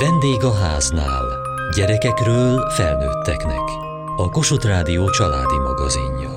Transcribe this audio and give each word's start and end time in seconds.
Vendég 0.00 0.42
a 0.42 0.54
háznál. 0.54 1.24
Gyerekekről 1.76 2.70
felnőtteknek. 2.70 3.68
A 4.16 4.28
Kossuth 4.30 4.66
Rádió 4.66 5.10
családi 5.10 5.58
magazinja. 5.58 6.30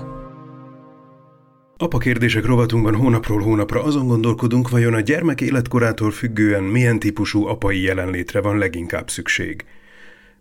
Apa 1.77 1.97
kérdések 1.97 2.45
rovatunkban 2.45 2.95
hónapról 2.95 3.41
hónapra 3.41 3.83
azon 3.83 4.07
gondolkodunk, 4.07 4.69
vajon 4.69 4.93
a 4.93 4.99
gyermek 4.99 5.41
életkorától 5.41 6.11
függően 6.11 6.63
milyen 6.63 6.99
típusú 6.99 7.45
apai 7.45 7.81
jelenlétre 7.81 8.41
van 8.41 8.57
leginkább 8.57 9.09
szükség. 9.09 9.65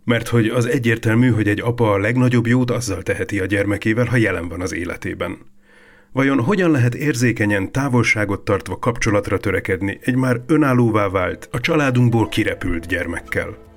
Mert 0.03 0.27
hogy 0.27 0.47
az 0.47 0.65
egyértelmű, 0.65 1.29
hogy 1.29 1.47
egy 1.47 1.61
apa 1.61 1.91
a 1.91 1.97
legnagyobb 1.97 2.47
jót 2.47 2.71
azzal 2.71 3.01
teheti 3.01 3.39
a 3.39 3.45
gyermekével, 3.45 4.05
ha 4.05 4.15
jelen 4.15 4.47
van 4.47 4.61
az 4.61 4.73
életében. 4.73 5.37
Vajon 6.13 6.43
hogyan 6.43 6.71
lehet 6.71 6.95
érzékenyen, 6.95 7.71
távolságot 7.71 8.41
tartva 8.41 8.77
kapcsolatra 8.79 9.37
törekedni 9.37 9.99
egy 10.01 10.15
már 10.15 10.41
önállóvá 10.47 11.09
vált, 11.09 11.49
a 11.51 11.59
családunkból 11.59 12.27
kirepült 12.27 12.87
gyermekkel? 12.87 13.70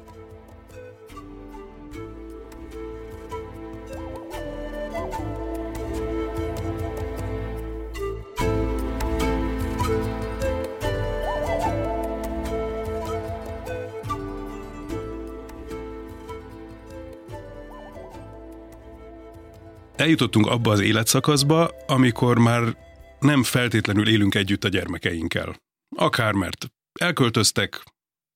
Eljutottunk 20.04 20.46
abba 20.46 20.70
az 20.70 20.80
életszakaszba, 20.80 21.70
amikor 21.86 22.38
már 22.38 22.76
nem 23.18 23.42
feltétlenül 23.42 24.08
élünk 24.08 24.34
együtt 24.34 24.64
a 24.64 24.68
gyermekeinkkel. 24.68 25.56
Akár 25.96 26.32
mert 26.32 26.66
elköltöztek, 27.00 27.82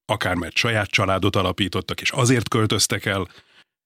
akár 0.04 0.34
mert 0.34 0.56
saját 0.56 0.91
családot 0.91 1.36
alapítottak, 1.36 2.00
és 2.00 2.10
azért 2.10 2.48
költöztek 2.48 3.05
el. 3.05 3.28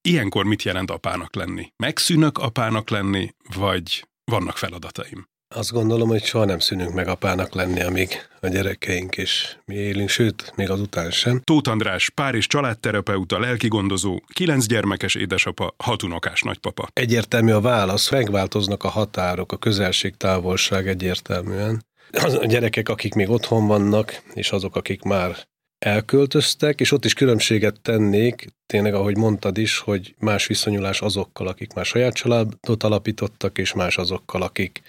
Ilyenkor 0.08 0.44
mit 0.44 0.62
jelent 0.62 0.90
apának 0.90 1.34
lenni? 1.34 1.72
Megszűnök 1.76 2.38
apának 2.38 2.90
lenni, 2.90 3.34
vagy 3.54 4.08
vannak 4.24 4.56
feladataim? 4.56 5.31
Azt 5.54 5.70
gondolom, 5.72 6.08
hogy 6.08 6.24
soha 6.24 6.44
nem 6.44 6.58
szűnünk 6.58 6.94
meg 6.94 7.08
apának 7.08 7.54
lenni, 7.54 7.82
amíg 7.82 8.08
a 8.40 8.48
gyerekeink 8.48 9.16
is 9.16 9.58
mi 9.64 9.74
élünk, 9.74 10.08
sőt, 10.08 10.52
még 10.56 10.70
azután 10.70 11.10
sem. 11.10 11.40
Tóth 11.44 11.70
András, 11.70 12.10
pár 12.10 12.34
és 12.34 12.46
családterapeuta, 12.46 13.38
lelkigondozó, 13.38 14.20
kilenc 14.32 14.66
gyermekes 14.66 15.14
édesapa, 15.14 15.74
hat 15.76 16.02
unokás 16.02 16.40
nagypapa. 16.40 16.88
Egyértelmű 16.92 17.52
a 17.52 17.60
válasz, 17.60 18.10
megváltoznak 18.10 18.84
a 18.84 18.88
határok, 18.88 19.52
a 19.52 19.56
közelség, 19.56 20.16
távolság 20.16 20.88
egyértelműen. 20.88 21.84
Az 22.10 22.34
a 22.34 22.46
gyerekek, 22.46 22.88
akik 22.88 23.14
még 23.14 23.30
otthon 23.30 23.66
vannak, 23.66 24.22
és 24.34 24.50
azok, 24.50 24.76
akik 24.76 25.02
már 25.02 25.36
elköltöztek, 25.78 26.80
és 26.80 26.92
ott 26.92 27.04
is 27.04 27.14
különbséget 27.14 27.80
tennék, 27.80 28.46
tényleg 28.66 28.94
ahogy 28.94 29.16
mondtad 29.16 29.58
is, 29.58 29.78
hogy 29.78 30.14
más 30.18 30.46
viszonyulás 30.46 31.00
azokkal, 31.00 31.46
akik 31.46 31.72
már 31.72 31.84
saját 31.84 32.14
családot 32.14 32.82
alapítottak, 32.82 33.58
és 33.58 33.72
más 33.72 33.96
azokkal, 33.96 34.42
akik 34.42 34.82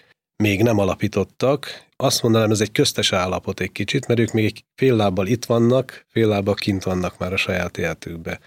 még 0.44 0.64
nem 0.64 0.78
alapítottak. 0.78 1.86
Azt 1.96 2.22
mondanám, 2.22 2.52
ez 2.52 2.62
egy 2.62 2.72
köztes 2.72 3.12
állapot 3.12 3.60
egy 3.60 3.72
kicsit, 3.72 4.08
mert 4.08 4.20
ők 4.20 4.32
még 4.32 4.64
fél 4.76 4.96
lábbal 4.96 5.28
itt 5.28 5.46
vannak, 5.46 6.06
fél 6.08 6.28
lábbal 6.28 6.54
kint 6.54 6.84
vannak 6.84 7.18
már 7.18 7.34
a 7.34 7.38
saját 7.38 7.78
életükbe. 7.78 8.40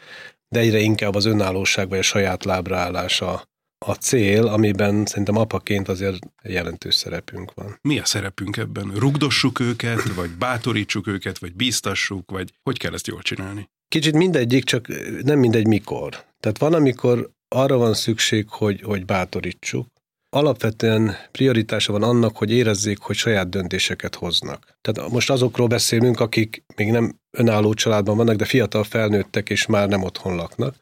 De 0.49 0.61
egyre 0.61 0.79
inkább 0.79 1.15
az 1.15 1.25
önállóság 1.25 1.89
vagy 1.89 1.99
a 1.99 2.03
saját 2.03 2.45
lábra 2.45 2.77
állása 2.77 3.45
a 3.87 3.93
cél, 3.93 4.47
amiben 4.47 5.07
szerintem 5.07 5.37
apaként 5.37 5.89
azért 5.89 6.19
jelentős 6.43 6.95
szerepünk 6.95 7.55
van. 7.55 7.79
Mi 7.83 7.99
a 7.99 8.05
szerepünk 8.05 8.57
ebben? 8.57 8.93
Rugdossuk 8.95 9.61
őket, 9.61 10.03
vagy 10.03 10.31
bátorítsuk 10.31 11.07
őket, 11.07 11.39
vagy 11.39 11.55
bíztassuk, 11.55 12.31
vagy 12.31 12.53
hogy 12.63 12.79
kell 12.79 12.95
ezt 12.95 13.07
jól 13.07 13.23
csinálni? 13.23 13.69
Kicsit 13.89 14.15
mindegyik, 14.15 14.65
csak 14.65 14.87
nem 15.23 15.39
mindegy 15.39 15.67
mikor. 15.67 16.25
Tehát 16.41 16.59
van, 16.59 16.75
amikor 16.75 17.31
arra 17.49 17.77
van 17.77 17.95
szükség, 17.95 18.47
hogy, 18.49 18.81
hogy 18.83 19.05
bátorítsuk, 19.05 19.87
alapvetően 20.37 21.17
prioritása 21.33 21.93
van 21.93 22.03
annak, 22.03 22.37
hogy 22.37 22.51
érezzék, 22.51 22.99
hogy 22.99 23.17
saját 23.17 23.49
döntéseket 23.49 24.15
hoznak. 24.15 24.77
Tehát 24.81 25.11
most 25.11 25.31
azokról 25.31 25.67
beszélünk, 25.67 26.21
akik 26.21 26.65
még 26.77 26.91
nem 26.91 27.19
önálló 27.31 27.75
családban 27.75 28.17
vannak, 28.17 28.37
de 28.37 28.45
fiatal 28.45 28.85
felnőttek 28.85 29.51
és 29.51 29.67
már 29.67 29.89
nem 29.89 30.03
otthon 30.03 30.35
laknak. 30.35 30.75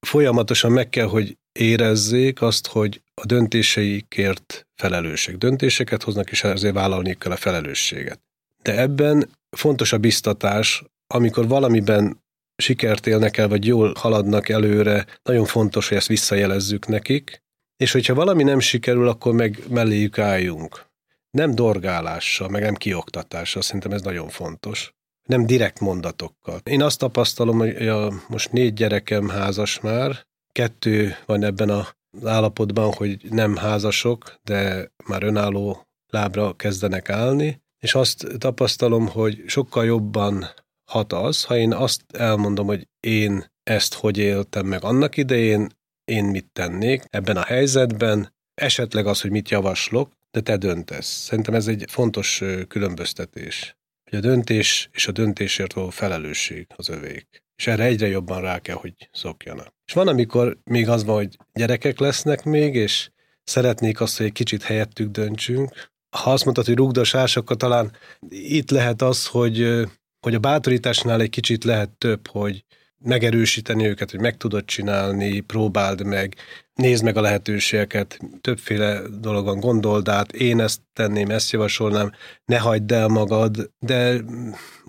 Folyamatosan 0.00 0.72
meg 0.72 0.88
kell, 0.88 1.06
hogy 1.06 1.38
érezzék 1.52 2.42
azt, 2.42 2.66
hogy 2.66 3.02
a 3.14 3.26
döntéseikért 3.26 4.66
felelősek. 4.74 5.36
Döntéseket 5.36 6.02
hoznak, 6.02 6.30
és 6.30 6.44
ezért 6.44 6.74
vállalni 6.74 7.16
kell 7.18 7.32
a 7.32 7.36
felelősséget. 7.36 8.20
De 8.62 8.80
ebben 8.80 9.30
fontos 9.56 9.92
a 9.92 9.98
biztatás, 9.98 10.84
amikor 11.14 11.48
valamiben 11.48 12.22
sikert 12.56 13.06
élnek 13.06 13.36
el, 13.36 13.48
vagy 13.48 13.66
jól 13.66 13.92
haladnak 13.98 14.48
előre, 14.48 15.06
nagyon 15.22 15.44
fontos, 15.44 15.88
hogy 15.88 15.96
ezt 15.96 16.06
visszajelezzük 16.06 16.86
nekik, 16.86 17.43
és 17.76 17.92
hogyha 17.92 18.14
valami 18.14 18.42
nem 18.42 18.60
sikerül, 18.60 19.08
akkor 19.08 19.32
meg 19.32 19.58
melléjük 19.68 20.18
álljunk. 20.18 20.86
Nem 21.30 21.54
dorgálással, 21.54 22.48
meg 22.48 22.62
nem 22.62 22.74
kioktatással, 22.74 23.62
szerintem 23.62 23.92
ez 23.92 24.02
nagyon 24.02 24.28
fontos. 24.28 24.94
Nem 25.28 25.46
direkt 25.46 25.80
mondatokkal. 25.80 26.60
Én 26.62 26.82
azt 26.82 26.98
tapasztalom, 26.98 27.58
hogy 27.58 27.88
a, 27.88 28.12
most 28.28 28.52
négy 28.52 28.72
gyerekem 28.72 29.28
házas 29.28 29.80
már, 29.80 30.26
kettő 30.52 31.16
van 31.26 31.42
ebben 31.42 31.70
az 31.70 31.94
állapotban, 32.24 32.92
hogy 32.92 33.18
nem 33.30 33.56
házasok, 33.56 34.34
de 34.42 34.90
már 35.06 35.22
önálló 35.22 35.86
lábra 36.06 36.52
kezdenek 36.52 37.10
állni, 37.10 37.62
és 37.78 37.94
azt 37.94 38.26
tapasztalom, 38.38 39.08
hogy 39.08 39.42
sokkal 39.46 39.84
jobban 39.84 40.46
hat 40.90 41.12
az, 41.12 41.44
ha 41.44 41.56
én 41.56 41.72
azt 41.72 42.02
elmondom, 42.12 42.66
hogy 42.66 42.88
én 43.00 43.52
ezt 43.62 43.94
hogy 43.94 44.18
éltem 44.18 44.66
meg 44.66 44.84
annak 44.84 45.16
idején, 45.16 45.68
én 46.04 46.24
mit 46.24 46.46
tennék 46.52 47.02
ebben 47.10 47.36
a 47.36 47.44
helyzetben, 47.44 48.34
esetleg 48.54 49.06
az, 49.06 49.20
hogy 49.20 49.30
mit 49.30 49.48
javaslok, 49.48 50.12
de 50.30 50.40
te 50.40 50.56
döntesz. 50.56 51.06
Szerintem 51.06 51.54
ez 51.54 51.66
egy 51.66 51.84
fontos 51.88 52.42
különböztetés, 52.68 53.76
hogy 54.10 54.18
a 54.18 54.22
döntés 54.22 54.88
és 54.92 55.06
a 55.06 55.12
döntésért 55.12 55.72
való 55.72 55.90
felelősség 55.90 56.66
az 56.76 56.88
övék. 56.88 57.42
És 57.56 57.66
erre 57.66 57.84
egyre 57.84 58.06
jobban 58.06 58.40
rá 58.40 58.58
kell, 58.58 58.76
hogy 58.76 59.08
szokjanak. 59.12 59.74
És 59.86 59.92
van, 59.92 60.08
amikor 60.08 60.58
még 60.64 60.88
az 60.88 61.04
van, 61.04 61.16
hogy 61.16 61.36
gyerekek 61.52 61.98
lesznek 61.98 62.44
még, 62.44 62.74
és 62.74 63.10
szeretnék 63.44 64.00
azt, 64.00 64.16
hogy 64.16 64.26
egy 64.26 64.32
kicsit 64.32 64.62
helyettük 64.62 65.10
döntsünk. 65.10 65.90
Ha 66.16 66.32
azt 66.32 66.44
mondtad, 66.44 66.66
hogy 66.66 66.76
rugdosás, 66.76 67.36
akkor 67.36 67.56
talán 67.56 67.92
itt 68.28 68.70
lehet 68.70 69.02
az, 69.02 69.26
hogy, 69.26 69.86
hogy 70.20 70.34
a 70.34 70.38
bátorításnál 70.38 71.20
egy 71.20 71.30
kicsit 71.30 71.64
lehet 71.64 71.90
több, 71.90 72.28
hogy 72.28 72.64
megerősíteni 73.04 73.86
őket, 73.86 74.10
hogy 74.10 74.20
meg 74.20 74.36
tudod 74.36 74.64
csinálni, 74.64 75.40
próbáld 75.40 76.04
meg, 76.04 76.34
nézd 76.74 77.04
meg 77.04 77.16
a 77.16 77.20
lehetőségeket, 77.20 78.18
többféle 78.40 79.00
dolog 79.20 79.44
van, 79.44 79.60
gondold 79.60 80.08
át, 80.08 80.32
én 80.32 80.60
ezt 80.60 80.80
tenném, 80.92 81.30
ezt 81.30 81.50
javasolnám, 81.50 82.12
ne 82.44 82.58
hagyd 82.58 82.92
el 82.92 83.08
magad, 83.08 83.70
de 83.78 84.20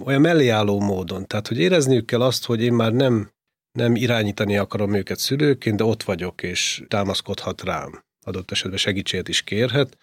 olyan 0.03 0.21
melléálló 0.21 0.79
módon. 0.79 1.27
Tehát, 1.27 1.47
hogy 1.47 1.59
érezniük 1.59 2.05
kell 2.05 2.21
azt, 2.21 2.45
hogy 2.45 2.61
én 2.61 2.73
már 2.73 2.91
nem, 2.91 3.31
nem 3.71 3.95
irányítani 3.95 4.57
akarom 4.57 4.93
őket 4.93 5.19
szülőként, 5.19 5.77
de 5.77 5.83
ott 5.83 6.03
vagyok, 6.03 6.43
és 6.43 6.83
támaszkodhat 6.87 7.63
rám. 7.63 8.03
Adott 8.25 8.51
esetben 8.51 8.77
segítséget 8.77 9.27
is 9.27 9.41
kérhet. 9.41 9.97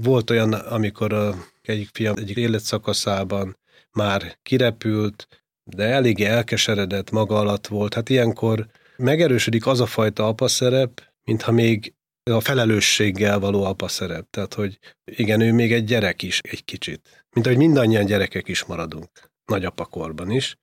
Volt 0.00 0.30
olyan, 0.30 0.52
amikor 0.52 1.12
a 1.12 1.34
egyik 1.62 1.88
fiam 1.92 2.16
egyik 2.16 2.36
életszakaszában 2.36 3.58
már 3.92 4.38
kirepült, 4.42 5.43
de 5.64 5.84
eléggé 5.84 6.24
elkeseredett, 6.24 7.10
maga 7.10 7.38
alatt 7.38 7.66
volt. 7.66 7.94
Hát 7.94 8.08
ilyenkor 8.08 8.66
megerősödik 8.96 9.66
az 9.66 9.80
a 9.80 9.86
fajta 9.86 10.26
apaszerep, 10.26 11.02
mintha 11.24 11.52
még 11.52 11.94
a 12.30 12.40
felelősséggel 12.40 13.38
való 13.38 13.64
apaszerep. 13.64 14.30
Tehát, 14.30 14.54
hogy 14.54 14.78
igen, 15.04 15.40
ő 15.40 15.52
még 15.52 15.72
egy 15.72 15.84
gyerek 15.84 16.22
is 16.22 16.40
egy 16.40 16.64
kicsit. 16.64 17.24
Mint 17.30 17.46
ahogy 17.46 17.58
mindannyian 17.58 18.04
gyerekek 18.04 18.48
is 18.48 18.64
maradunk, 18.64 19.30
nagyapakorban 19.44 20.30
is. 20.30 20.56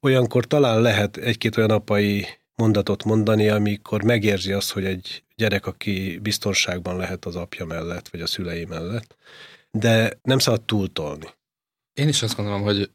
Olyankor 0.00 0.46
talán 0.46 0.80
lehet 0.80 1.16
egy-két 1.16 1.56
olyan 1.56 1.70
apai 1.70 2.26
mondatot 2.54 3.04
mondani, 3.04 3.48
amikor 3.48 4.02
megérzi 4.02 4.52
azt, 4.52 4.72
hogy 4.72 4.84
egy 4.84 5.24
gyerek, 5.36 5.66
aki 5.66 6.18
biztonságban 6.22 6.96
lehet 6.96 7.24
az 7.24 7.36
apja 7.36 7.64
mellett, 7.64 8.08
vagy 8.08 8.20
a 8.20 8.26
szülei 8.26 8.64
mellett, 8.64 9.16
de 9.70 10.18
nem 10.22 10.38
szabad 10.38 10.62
túltolni. 10.62 11.26
Én 11.94 12.08
is 12.08 12.22
azt 12.22 12.36
gondolom, 12.36 12.62
hogy 12.62 12.90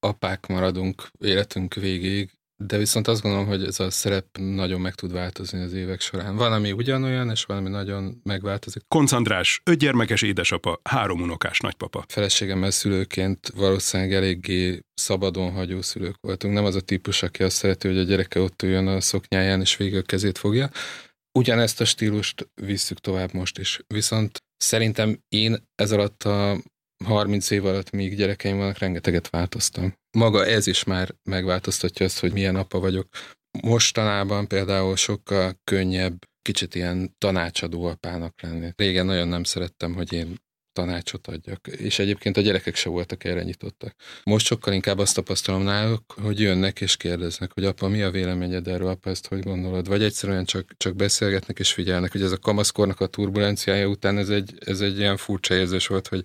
apák 0.00 0.46
maradunk 0.46 1.08
életünk 1.18 1.74
végéig, 1.74 2.30
de 2.64 2.78
viszont 2.78 3.08
azt 3.08 3.22
gondolom, 3.22 3.46
hogy 3.46 3.64
ez 3.64 3.80
a 3.80 3.90
szerep 3.90 4.26
nagyon 4.38 4.80
meg 4.80 4.94
tud 4.94 5.12
változni 5.12 5.62
az 5.62 5.72
évek 5.72 6.00
során. 6.00 6.36
Van, 6.36 6.52
ami 6.52 6.72
ugyanolyan, 6.72 7.30
és 7.30 7.44
valami 7.44 7.68
nagyon 7.68 8.20
megváltozik. 8.22 8.82
Koncandrás, 8.88 9.60
öt 9.64 9.78
gyermekes 9.78 10.22
édesapa, 10.22 10.80
három 10.82 11.20
unokás 11.20 11.58
nagypapa. 11.58 12.04
Feleségemmel 12.08 12.70
szülőként 12.70 13.48
valószínűleg 13.54 14.12
eléggé 14.12 14.80
szabadon 14.94 15.52
hagyó 15.52 15.82
szülők 15.82 16.16
voltunk. 16.20 16.54
Nem 16.54 16.64
az 16.64 16.74
a 16.74 16.80
típus, 16.80 17.22
aki 17.22 17.42
azt 17.42 17.56
szereti, 17.56 17.88
hogy 17.88 17.98
a 17.98 18.02
gyereke 18.02 18.40
ott 18.40 18.62
üljön 18.62 18.86
a 18.86 19.00
szoknyáján, 19.00 19.60
és 19.60 19.76
végig 19.76 19.96
a 19.96 20.02
kezét 20.02 20.38
fogja. 20.38 20.70
Ugyanezt 21.38 21.80
a 21.80 21.84
stílust 21.84 22.48
visszük 22.54 22.98
tovább 22.98 23.32
most 23.32 23.58
is. 23.58 23.80
Viszont 23.86 24.38
szerintem 24.56 25.18
én 25.28 25.56
ez 25.74 25.92
alatt 25.92 26.22
a 26.22 26.60
30 27.04 27.50
év 27.50 27.64
alatt, 27.64 27.90
míg 27.90 28.16
gyerekeim 28.16 28.56
vannak, 28.56 28.78
rengeteget 28.78 29.30
változtam. 29.30 29.94
Maga 30.18 30.46
ez 30.46 30.66
is 30.66 30.84
már 30.84 31.14
megváltoztatja 31.22 32.06
azt, 32.06 32.20
hogy 32.20 32.32
milyen 32.32 32.56
apa 32.56 32.78
vagyok. 32.78 33.08
Mostanában 33.62 34.46
például 34.46 34.96
sokkal 34.96 35.60
könnyebb 35.64 36.18
kicsit 36.42 36.74
ilyen 36.74 37.14
tanácsadó 37.18 37.84
apának 37.84 38.42
lenni. 38.42 38.72
Régen 38.76 39.06
nagyon 39.06 39.28
nem 39.28 39.44
szerettem, 39.44 39.94
hogy 39.94 40.12
én 40.12 40.36
tanácsot 40.76 41.26
adjak. 41.26 41.66
És 41.66 41.98
egyébként 41.98 42.36
a 42.36 42.40
gyerekek 42.40 42.74
se 42.74 42.88
voltak 42.88 43.24
erre 43.24 43.42
nyitottak. 43.42 43.94
Most 44.22 44.46
sokkal 44.46 44.72
inkább 44.72 44.98
azt 44.98 45.14
tapasztalom 45.14 45.62
náluk, 45.62 46.14
hogy 46.22 46.40
jönnek 46.40 46.80
és 46.80 46.96
kérdeznek, 46.96 47.52
hogy 47.52 47.64
apa, 47.64 47.88
mi 47.88 48.02
a 48.02 48.10
véleményed 48.10 48.68
erről, 48.68 48.88
apa, 48.88 49.10
ezt 49.10 49.26
hogy 49.26 49.42
gondolod? 49.42 49.88
Vagy 49.88 50.02
egyszerűen 50.02 50.44
csak, 50.44 50.74
csak 50.76 50.96
beszélgetnek 50.96 51.58
és 51.58 51.72
figyelnek, 51.72 52.12
hogy 52.12 52.22
ez 52.22 52.32
a 52.32 52.38
kamaszkornak 52.38 53.00
a 53.00 53.06
turbulenciája 53.06 53.86
után 53.86 54.18
ez 54.18 54.28
egy, 54.28 54.54
ez 54.66 54.80
egy 54.80 54.98
ilyen 54.98 55.16
furcsa 55.16 55.54
érzés 55.54 55.86
volt, 55.86 56.08
hogy 56.08 56.24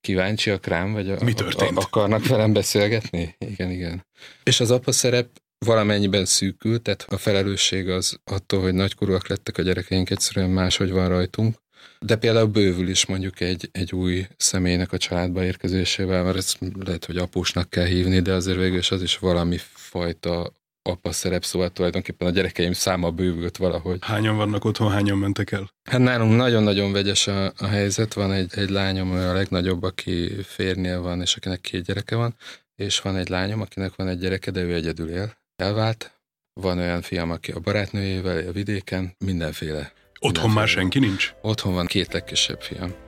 kíváncsiak 0.00 0.66
rám, 0.66 0.92
vagy 0.92 1.10
a, 1.10 1.24
mi 1.24 1.32
történt? 1.32 1.78
A, 1.78 1.80
akarnak 1.80 2.26
velem 2.26 2.52
beszélgetni? 2.52 3.36
Igen, 3.38 3.70
igen. 3.70 4.06
És 4.42 4.60
az 4.60 4.70
apa 4.70 4.92
szerep 4.92 5.28
valamennyiben 5.66 6.24
szűkült, 6.24 6.82
tehát 6.82 7.06
a 7.08 7.16
felelősség 7.16 7.88
az 7.88 8.20
attól, 8.24 8.62
hogy 8.62 8.74
nagykorúak 8.74 9.28
lettek 9.28 9.58
a 9.58 9.62
gyerekeink, 9.62 10.10
egyszerűen 10.10 10.50
máshogy 10.50 10.90
van 10.90 11.08
rajtunk. 11.08 11.56
De 12.00 12.16
például 12.16 12.46
bővül 12.46 12.88
is 12.88 13.06
mondjuk 13.06 13.40
egy, 13.40 13.68
egy 13.72 13.92
új 13.92 14.26
személynek 14.36 14.92
a 14.92 14.98
családba 14.98 15.44
érkezésével, 15.44 16.22
mert 16.24 16.36
ezt 16.36 16.58
lehet, 16.84 17.04
hogy 17.04 17.16
apósnak 17.16 17.70
kell 17.70 17.86
hívni, 17.86 18.20
de 18.20 18.32
azért 18.32 18.58
végül 18.58 18.78
is 18.78 18.90
az 18.90 19.02
is 19.02 19.18
valami 19.18 19.56
fajta 19.74 20.52
apa 20.88 21.12
szerep, 21.12 21.44
szóval 21.44 21.70
tulajdonképpen 21.70 22.28
a 22.28 22.30
gyerekeim 22.30 22.72
száma 22.72 23.10
bővült 23.10 23.56
valahogy. 23.56 23.98
Hányan 24.00 24.36
vannak 24.36 24.64
otthon, 24.64 24.90
hányan 24.90 25.18
mentek 25.18 25.52
el? 25.52 25.70
Hát 25.90 26.00
nálunk 26.00 26.36
nagyon-nagyon 26.36 26.92
vegyes 26.92 27.26
a, 27.26 27.52
a 27.56 27.66
helyzet. 27.66 28.14
Van 28.14 28.32
egy, 28.32 28.52
egy 28.54 28.70
lányom, 28.70 29.10
a 29.10 29.32
legnagyobb, 29.32 29.82
aki 29.82 30.42
férnél 30.42 31.00
van, 31.00 31.20
és 31.20 31.36
akinek 31.36 31.60
két 31.60 31.84
gyereke 31.84 32.16
van, 32.16 32.34
és 32.76 33.00
van 33.00 33.16
egy 33.16 33.28
lányom, 33.28 33.60
akinek 33.60 33.92
van 33.96 34.08
egy 34.08 34.18
gyereke, 34.18 34.50
de 34.50 34.60
ő 34.60 34.74
egyedül 34.74 35.10
él. 35.10 35.36
Elvált. 35.56 36.12
Van 36.60 36.78
olyan 36.78 37.02
fiam, 37.02 37.30
aki 37.30 37.50
a 37.50 37.60
barátnőjével 37.60 38.48
a 38.48 38.52
vidéken, 38.52 39.14
mindenféle 39.24 39.92
Otthon 40.20 40.50
már 40.50 40.68
senki 40.68 40.98
nincs? 40.98 41.34
Otthon 41.40 41.74
van 41.74 41.86
két 41.86 42.12
legkisebb 42.12 42.60
fiam. 42.60 43.07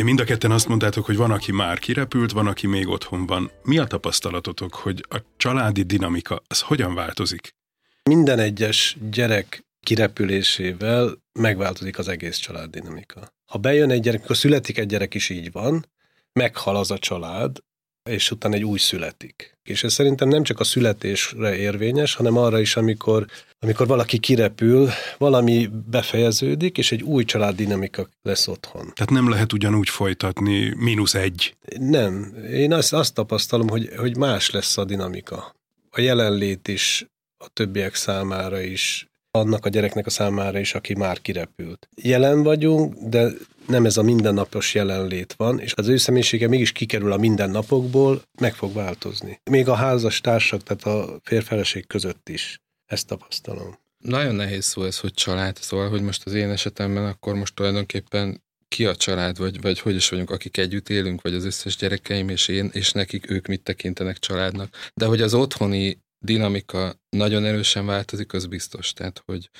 Ja, 0.00 0.06
mind 0.06 0.20
a 0.20 0.24
ketten 0.24 0.50
azt 0.50 0.68
mondtátok, 0.68 1.04
hogy 1.04 1.16
van, 1.16 1.30
aki 1.30 1.52
már 1.52 1.78
kirepült, 1.78 2.32
van, 2.32 2.46
aki 2.46 2.66
még 2.66 2.88
otthon 2.88 3.26
van. 3.26 3.50
Mi 3.62 3.78
a 3.78 3.84
tapasztalatotok, 3.84 4.74
hogy 4.74 5.04
a 5.08 5.16
családi 5.36 5.82
dinamika, 5.82 6.42
az 6.46 6.60
hogyan 6.60 6.94
változik? 6.94 7.54
Minden 8.02 8.38
egyes 8.38 8.96
gyerek 9.10 9.64
kirepülésével 9.80 11.22
megváltozik 11.32 11.98
az 11.98 12.08
egész 12.08 12.36
család 12.36 12.70
dinamika. 12.70 13.28
Ha 13.46 13.58
bejön 13.58 13.90
egy 13.90 14.00
gyerek, 14.00 14.22
akkor 14.22 14.36
születik 14.36 14.78
egy 14.78 14.86
gyerek 14.86 15.14
is 15.14 15.28
így 15.28 15.52
van, 15.52 15.86
meghal 16.32 16.76
az 16.76 16.90
a 16.90 16.98
család, 16.98 17.58
és 18.02 18.30
utána 18.30 18.54
egy 18.54 18.64
új 18.64 18.78
születik. 18.78 19.58
És 19.62 19.84
ez 19.84 19.92
szerintem 19.92 20.28
nem 20.28 20.42
csak 20.42 20.60
a 20.60 20.64
születésre 20.64 21.56
érvényes, 21.56 22.14
hanem 22.14 22.36
arra 22.36 22.60
is, 22.60 22.76
amikor, 22.76 23.26
amikor 23.58 23.86
valaki 23.86 24.18
kirepül, 24.18 24.88
valami 25.18 25.68
befejeződik, 25.90 26.78
és 26.78 26.92
egy 26.92 27.02
új 27.02 27.24
családdinamika 27.24 28.08
lesz 28.22 28.48
otthon. 28.48 28.92
Tehát 28.94 29.10
nem 29.10 29.28
lehet 29.28 29.52
ugyanúgy 29.52 29.88
folytatni 29.88 30.74
mínusz 30.76 31.14
egy. 31.14 31.56
Nem. 31.78 32.34
Én 32.50 32.72
azt, 32.72 32.92
azt 32.92 33.14
tapasztalom, 33.14 33.68
hogy, 33.68 33.90
hogy 33.96 34.16
más 34.16 34.50
lesz 34.50 34.78
a 34.78 34.84
dinamika. 34.84 35.54
A 35.90 36.00
jelenlét 36.00 36.68
is 36.68 37.06
a 37.38 37.48
többiek 37.48 37.94
számára 37.94 38.60
is 38.60 39.09
annak 39.30 39.64
a 39.64 39.68
gyereknek 39.68 40.06
a 40.06 40.10
számára 40.10 40.58
is, 40.58 40.74
aki 40.74 40.94
már 40.94 41.20
kirepült. 41.20 41.88
Jelen 42.02 42.42
vagyunk, 42.42 42.94
de 42.94 43.30
nem 43.66 43.84
ez 43.84 43.96
a 43.96 44.02
mindennapos 44.02 44.74
jelenlét 44.74 45.34
van, 45.36 45.60
és 45.60 45.74
az 45.74 45.88
ő 45.88 45.96
személyisége 45.96 46.48
mégis 46.48 46.72
kikerül 46.72 47.12
a 47.12 47.16
mindennapokból, 47.16 48.22
meg 48.40 48.54
fog 48.54 48.72
változni. 48.72 49.40
Még 49.50 49.68
a 49.68 49.74
házas 49.74 50.20
társak, 50.20 50.62
tehát 50.62 50.82
a 50.82 51.18
férfeleség 51.22 51.86
között 51.86 52.28
is 52.28 52.60
ezt 52.86 53.06
tapasztalom. 53.06 53.78
Nagyon 53.98 54.34
nehéz 54.34 54.64
szó 54.64 54.84
ez, 54.84 54.98
hogy 54.98 55.12
család, 55.12 55.56
szóval, 55.56 55.88
hogy 55.88 56.02
most 56.02 56.26
az 56.26 56.34
én 56.34 56.50
esetemben 56.50 57.06
akkor 57.06 57.34
most 57.34 57.54
tulajdonképpen 57.54 58.42
ki 58.68 58.86
a 58.86 58.96
család, 58.96 59.38
vagy, 59.38 59.60
vagy 59.60 59.80
hogy 59.80 59.94
is 59.94 60.08
vagyunk, 60.08 60.30
akik 60.30 60.56
együtt 60.56 60.88
élünk, 60.88 61.22
vagy 61.22 61.34
az 61.34 61.44
összes 61.44 61.76
gyerekeim 61.76 62.28
és 62.28 62.48
én, 62.48 62.70
és 62.72 62.92
nekik 62.92 63.30
ők 63.30 63.46
mit 63.46 63.62
tekintenek 63.62 64.18
családnak. 64.18 64.90
De 64.94 65.04
hogy 65.06 65.20
az 65.20 65.34
otthoni 65.34 65.98
dinamika 66.24 66.94
nagyon 67.08 67.44
erősen 67.44 67.86
változik, 67.86 68.32
az 68.32 68.46
biztos. 68.46 68.92
Tehát, 68.92 69.22
hogy 69.24 69.50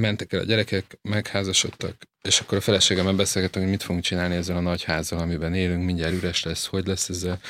mentek 0.00 0.32
el 0.32 0.40
a 0.40 0.44
gyerekek, 0.44 0.98
megházasodtak, 1.02 2.08
és 2.22 2.40
akkor 2.40 2.58
a 2.58 2.60
feleségemmel 2.60 3.14
beszélgetünk, 3.14 3.64
hogy 3.64 3.72
mit 3.74 3.82
fogunk 3.82 4.04
csinálni 4.04 4.34
ezzel 4.34 4.56
a 4.56 4.60
nagy 4.60 4.82
házzal, 4.82 5.18
amiben 5.18 5.54
élünk, 5.54 5.84
mindjárt 5.84 6.14
üres 6.14 6.42
lesz, 6.42 6.66
hogy 6.66 6.86
lesz 6.86 7.08
ezzel. 7.08 7.40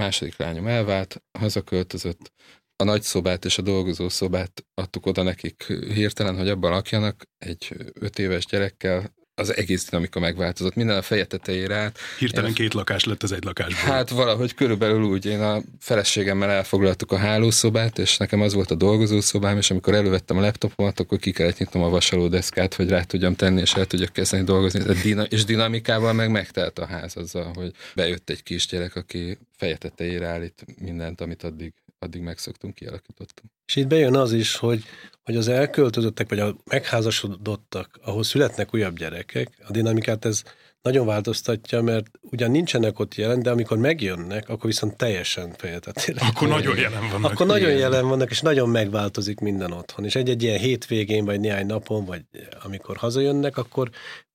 Második 0.00 0.36
lányom 0.36 0.66
elvált, 0.66 1.22
hazaköltözött, 1.38 2.32
a 2.76 2.84
nagy 2.84 3.02
szobát 3.02 3.44
és 3.44 3.58
a 3.58 3.62
dolgozó 3.62 4.08
szobát 4.08 4.64
adtuk 4.74 5.06
oda 5.06 5.22
nekik 5.22 5.64
hirtelen, 5.66 6.36
hogy 6.36 6.48
abban 6.48 6.70
lakjanak, 6.70 7.24
egy 7.38 7.76
öt 7.92 8.18
éves 8.18 8.46
gyerekkel, 8.46 9.14
az 9.34 9.56
egész 9.56 9.84
dinamika 9.84 10.20
megváltozott, 10.20 10.74
minden 10.74 10.96
a 10.96 11.02
feje 11.02 11.24
tetejére 11.24 11.74
át. 11.76 11.98
Hirtelen 12.18 12.48
én, 12.48 12.54
két 12.54 12.74
lakás 12.74 13.04
lett 13.04 13.22
az 13.22 13.32
egy 13.32 13.44
lakásból. 13.44 13.94
Hát 13.94 14.10
valahogy 14.10 14.54
körülbelül 14.54 15.02
úgy, 15.02 15.26
én 15.26 15.40
a 15.40 15.62
feleségemmel 15.78 16.50
elfoglaltuk 16.50 17.12
a 17.12 17.16
hálószobát, 17.16 17.98
és 17.98 18.16
nekem 18.16 18.40
az 18.40 18.54
volt 18.54 18.70
a 18.70 18.74
dolgozószobám, 18.74 19.56
és 19.56 19.70
amikor 19.70 19.94
elővettem 19.94 20.36
a 20.36 20.40
laptopomat, 20.40 21.00
akkor 21.00 21.18
ki 21.18 21.32
kellett 21.32 21.58
nyitnom 21.58 21.82
a 21.82 21.88
vasalódeszkát, 21.88 22.74
hogy 22.74 22.88
rá 22.88 23.02
tudjam 23.02 23.34
tenni, 23.34 23.60
és 23.60 23.74
el 23.74 23.86
tudjak 23.86 24.12
kezdeni 24.12 24.44
dolgozni. 24.44 24.94
Dina- 25.02 25.32
és 25.32 25.44
dinamikával 25.44 26.12
meg 26.12 26.30
megtelt 26.30 26.78
a 26.78 26.86
ház 26.86 27.16
azzal, 27.16 27.52
hogy 27.54 27.72
bejött 27.94 28.30
egy 28.30 28.42
kisgyerek, 28.42 28.96
aki 28.96 29.38
feje 29.56 29.76
tetejére 29.76 30.26
állít 30.26 30.64
mindent, 30.80 31.20
amit 31.20 31.42
addig 31.42 31.72
addig 32.04 32.22
megszoktunk, 32.22 32.74
kialakítottunk. 32.74 33.50
És 33.66 33.76
itt 33.76 33.86
bejön 33.86 34.16
az 34.16 34.32
is, 34.32 34.56
hogy, 34.56 34.84
hogy 35.22 35.36
az 35.36 35.48
elköltözöttek, 35.48 36.28
vagy 36.28 36.38
a 36.38 36.56
megházasodottak, 36.64 37.98
ahol 38.02 38.22
születnek 38.22 38.74
újabb 38.74 38.98
gyerekek, 38.98 39.48
a 39.68 39.70
dinamikát 39.70 40.24
ez 40.24 40.42
nagyon 40.82 41.06
változtatja, 41.06 41.82
mert 41.82 42.06
ugyan 42.20 42.50
nincsenek 42.50 42.98
ott 42.98 43.14
jelen, 43.14 43.42
de 43.42 43.50
amikor 43.50 43.78
megjönnek, 43.78 44.48
akkor 44.48 44.66
viszont 44.66 44.96
teljesen 44.96 45.54
fejetetére. 45.56 46.20
Akkor 46.26 46.48
nagyon 46.48 46.76
jelen 46.76 47.10
vannak. 47.10 47.32
Akkor 47.32 47.46
nagyon 47.46 47.70
jelen 47.70 48.08
vannak, 48.08 48.30
és 48.30 48.40
nagyon 48.40 48.68
megváltozik 48.68 49.40
minden 49.40 49.72
otthon. 49.72 50.04
És 50.04 50.14
egy-egy 50.14 50.42
ilyen 50.42 50.58
hétvégén, 50.58 51.24
vagy 51.24 51.40
néhány 51.40 51.66
napon, 51.66 52.04
vagy 52.04 52.22
amikor 52.62 52.96
hazajönnek, 52.96 53.56
akkor 53.56 53.90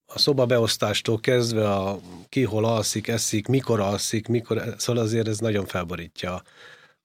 a 0.05 0.19
szobabeosztástól 0.19 1.19
kezdve 1.19 1.69
a 1.69 1.99
ki 2.29 2.43
hol 2.43 2.65
alszik, 2.65 3.07
eszik, 3.07 3.47
mikor 3.47 3.79
alszik, 3.79 4.27
mikor, 4.27 4.75
szóval 4.77 5.03
azért 5.03 5.27
ez 5.27 5.37
nagyon 5.37 5.65
felborítja 5.65 6.41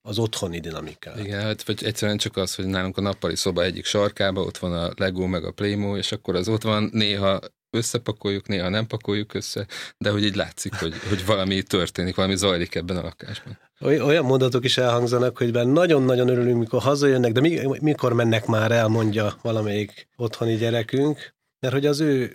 az 0.06 0.18
otthoni 0.18 0.60
dinamikát. 0.60 1.18
Igen, 1.18 1.40
hát, 1.40 1.62
vagy 1.62 1.84
egyszerűen 1.84 2.16
csak 2.16 2.36
az, 2.36 2.54
hogy 2.54 2.66
nálunk 2.66 2.96
a 2.96 3.00
nappali 3.00 3.36
szoba 3.36 3.62
egyik 3.62 3.84
sarkába, 3.84 4.40
ott 4.40 4.58
van 4.58 4.72
a 4.72 4.92
Lego 4.96 5.26
meg 5.26 5.44
a 5.44 5.50
Playmo, 5.50 5.96
és 5.96 6.12
akkor 6.12 6.34
az 6.34 6.48
ott 6.48 6.62
van, 6.62 6.88
néha 6.92 7.40
összepakoljuk, 7.70 8.48
néha 8.48 8.68
nem 8.68 8.86
pakoljuk 8.86 9.34
össze, 9.34 9.66
de 9.98 10.10
hogy 10.10 10.24
így 10.24 10.34
látszik, 10.34 10.74
hogy, 10.74 10.94
hogy 11.08 11.26
valami 11.26 11.62
történik, 11.62 12.14
valami 12.14 12.36
zajlik 12.36 12.74
ebben 12.74 12.96
a 12.96 13.02
lakásban. 13.02 13.58
Olyan 13.80 14.24
mondatok 14.24 14.64
is 14.64 14.78
elhangzanak, 14.78 15.38
hogy 15.38 15.52
nagyon-nagyon 15.52 16.28
örülünk, 16.28 16.58
mikor 16.58 16.82
hazajönnek, 16.82 17.32
de 17.32 17.40
mikor 17.80 18.12
mennek 18.12 18.46
már 18.46 18.72
el, 18.72 18.88
mondja 18.88 19.38
valamelyik 19.42 20.08
otthoni 20.16 20.56
gyerekünk, 20.56 21.34
mert 21.60 21.74
hogy 21.74 21.86
az 21.86 22.00
ő 22.00 22.32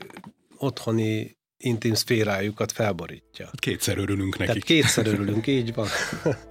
otthoni 0.58 1.38
intim 1.58 1.94
szférájukat 1.94 2.72
felborítja. 2.72 3.50
Kétszer 3.58 3.98
örülünk 3.98 4.38
nekik. 4.38 4.46
Tehát 4.46 4.64
kétszer 4.64 5.08
örülünk, 5.08 5.48
így 5.48 5.74
van. 5.74 5.88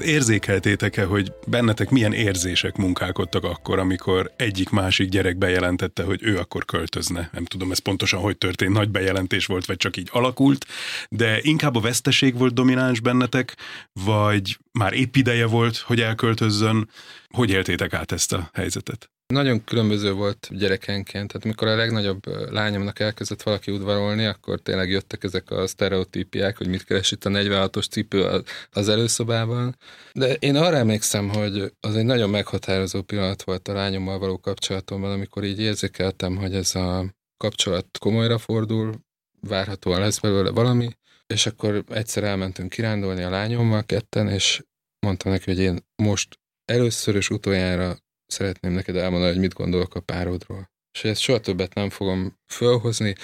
azt 0.00 0.08
érzékeltétek-e, 0.08 1.04
hogy 1.04 1.32
bennetek 1.46 1.90
milyen 1.90 2.12
érzések 2.12 2.76
munkálkodtak 2.76 3.44
akkor, 3.44 3.78
amikor 3.78 4.32
egyik-másik 4.36 5.08
gyerek 5.08 5.38
bejelentette, 5.38 6.02
hogy 6.02 6.22
ő 6.22 6.38
akkor 6.38 6.64
költözne? 6.64 7.30
Nem 7.32 7.44
tudom, 7.44 7.70
ez 7.70 7.78
pontosan 7.78 8.20
hogy 8.20 8.38
történt, 8.38 8.72
nagy 8.72 8.90
bejelentés 8.90 9.46
volt, 9.46 9.66
vagy 9.66 9.76
csak 9.76 9.96
így 9.96 10.08
alakult, 10.12 10.66
de 11.08 11.38
inkább 11.42 11.76
a 11.76 11.80
veszteség 11.80 12.38
volt 12.38 12.54
domináns 12.54 13.00
bennetek, 13.00 13.56
vagy 14.04 14.58
már 14.72 14.92
épp 14.92 15.16
ideje 15.16 15.46
volt, 15.46 15.76
hogy 15.76 16.00
elköltözzön. 16.00 16.88
Hogy 17.28 17.50
éltétek 17.50 17.92
át 17.92 18.12
ezt 18.12 18.32
a 18.32 18.50
helyzetet? 18.52 19.10
Nagyon 19.30 19.64
különböző 19.64 20.12
volt 20.12 20.48
gyerekenként, 20.50 21.28
tehát 21.28 21.46
mikor 21.46 21.68
a 21.68 21.76
legnagyobb 21.76 22.26
lányomnak 22.52 22.98
elkezdett 22.98 23.42
valaki 23.42 23.70
udvarolni, 23.70 24.24
akkor 24.24 24.60
tényleg 24.60 24.90
jöttek 24.90 25.24
ezek 25.24 25.50
a 25.50 25.66
sztereotípiák, 25.66 26.56
hogy 26.56 26.68
mit 26.68 26.84
keres 26.84 27.12
itt 27.12 27.24
a 27.24 27.30
46-os 27.30 27.90
cipő 27.90 28.42
az 28.70 28.88
előszobában. 28.88 29.76
De 30.12 30.34
én 30.34 30.56
arra 30.56 30.76
emlékszem, 30.76 31.28
hogy 31.28 31.72
az 31.80 31.96
egy 31.96 32.04
nagyon 32.04 32.30
meghatározó 32.30 33.02
pillanat 33.02 33.42
volt 33.42 33.68
a 33.68 33.72
lányommal 33.72 34.18
való 34.18 34.38
kapcsolatomban, 34.38 35.12
amikor 35.12 35.44
így 35.44 35.60
érzékeltem, 35.60 36.36
hogy 36.36 36.54
ez 36.54 36.74
a 36.74 37.14
kapcsolat 37.36 37.98
komolyra 37.98 38.38
fordul, 38.38 38.94
várhatóan 39.40 40.00
lesz 40.00 40.18
belőle 40.18 40.50
valami, 40.50 40.88
és 41.26 41.46
akkor 41.46 41.84
egyszer 41.88 42.24
elmentünk 42.24 42.70
kirándulni 42.70 43.22
a 43.22 43.30
lányommal 43.30 43.82
ketten, 43.82 44.28
és 44.28 44.62
mondtam 45.06 45.32
neki, 45.32 45.44
hogy 45.44 45.60
én 45.60 45.78
most 46.02 46.38
először 46.64 47.14
és 47.14 47.30
utoljára 47.30 47.96
szeretném 48.30 48.72
neked 48.72 48.96
elmondani, 48.96 49.32
hogy 49.32 49.40
mit 49.40 49.54
gondolok 49.54 49.94
a 49.94 50.00
párodról. 50.00 50.70
És 50.92 51.04
ezt 51.04 51.20
soha 51.20 51.40
többet 51.40 51.74
nem 51.74 51.90
fogom 51.90 52.38
fölhozni, 52.46 53.14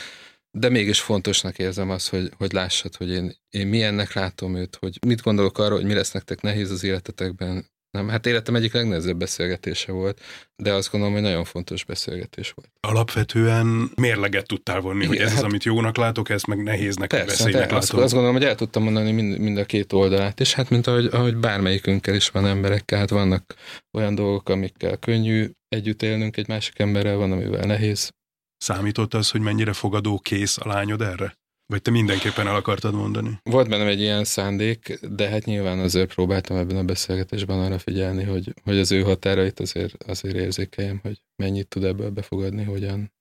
de 0.51 0.69
mégis 0.69 1.01
fontosnak 1.01 1.59
érzem 1.59 1.91
azt, 1.91 2.09
hogy, 2.09 2.33
hogy 2.37 2.53
lássad, 2.53 2.97
hogy 2.97 3.11
én, 3.11 3.35
én 3.51 3.67
milyennek 3.67 4.13
látom 4.13 4.55
őt, 4.55 4.77
hogy 4.77 4.99
mit 5.07 5.23
gondolok 5.23 5.59
arról, 5.59 5.77
hogy 5.77 5.87
mi 5.87 5.95
lesz 5.95 6.13
nektek 6.13 6.41
nehéz 6.41 6.71
az 6.71 6.85
életetekben, 6.85 7.67
nem, 7.97 8.09
hát 8.09 8.27
életem 8.27 8.55
egyik 8.55 8.73
legnehezebb 8.73 9.17
beszélgetése 9.17 9.93
volt, 9.93 10.21
de 10.57 10.73
azt 10.73 10.91
gondolom, 10.91 11.15
hogy 11.15 11.25
nagyon 11.25 11.45
fontos 11.45 11.85
beszélgetés 11.85 12.51
volt. 12.51 12.71
Alapvetően 12.81 13.91
mérleget 13.97 14.47
tudtál 14.47 14.81
vonni, 14.81 15.05
Igen, 15.05 15.09
hogy 15.09 15.19
ez 15.19 15.29
hát, 15.29 15.39
az, 15.39 15.45
amit 15.45 15.65
jónak 15.65 15.97
látok, 15.97 16.29
ezt 16.29 16.47
meg 16.47 16.63
nehéznek, 16.63 17.09
persze, 17.09 17.27
veszélynek 17.27 17.61
látom. 17.61 17.77
Azt, 17.77 17.93
azt 17.93 18.13
gondolom, 18.13 18.37
hogy 18.37 18.45
el 18.45 18.55
tudtam 18.55 18.83
mondani 18.83 19.13
mind, 19.13 19.39
mind 19.39 19.59
a 19.59 19.65
két 19.65 19.93
oldalát, 19.93 20.41
és 20.41 20.55
hát 20.55 20.71
mint 20.71 20.87
ahogy, 20.87 21.07
ahogy 21.13 21.37
bármelyikünkkel 21.37 22.15
is 22.15 22.29
van 22.29 22.47
emberekkel, 22.47 22.99
hát 22.99 23.11
vannak 23.11 23.55
olyan 23.93 24.15
dolgok, 24.15 24.49
amikkel 24.49 24.97
könnyű 24.97 25.51
együtt 25.69 26.03
élnünk 26.03 26.37
egy 26.37 26.49
másik 26.49 26.79
emberrel, 26.79 27.17
van, 27.17 27.33
amivel 27.33 27.67
nehéz. 27.67 28.11
Számított 28.57 29.15
az, 29.15 29.31
hogy 29.31 29.41
mennyire 29.41 29.73
fogadó 29.73 30.19
kész 30.19 30.59
a 30.59 30.69
lányod 30.69 31.03
erre? 31.03 31.35
Vagy 31.69 31.83
te 31.83 31.91
mindenképpen 31.91 32.47
el 32.47 32.55
akartad 32.55 32.95
mondani? 32.95 33.41
Volt 33.43 33.69
bennem 33.69 33.87
egy 33.87 34.01
ilyen 34.01 34.25
szándék, 34.25 34.99
de 35.01 35.29
hát 35.29 35.45
nyilván 35.45 35.79
azért 35.79 36.15
próbáltam 36.15 36.57
ebben 36.57 36.77
a 36.77 36.85
beszélgetésben 36.85 37.61
arra 37.61 37.79
figyelni, 37.79 38.25
hogy, 38.25 38.55
hogy 38.63 38.79
az 38.79 38.93
ő 38.93 39.03
határait 39.03 39.61
azért, 39.61 40.03
azért 40.03 40.37
érzékeljem, 40.37 40.99
hogy 41.03 41.23
mennyit 41.37 41.69
tud 41.69 41.85
ebből 41.85 42.11
befogadni, 42.11 42.65
hogyan. 42.65 43.13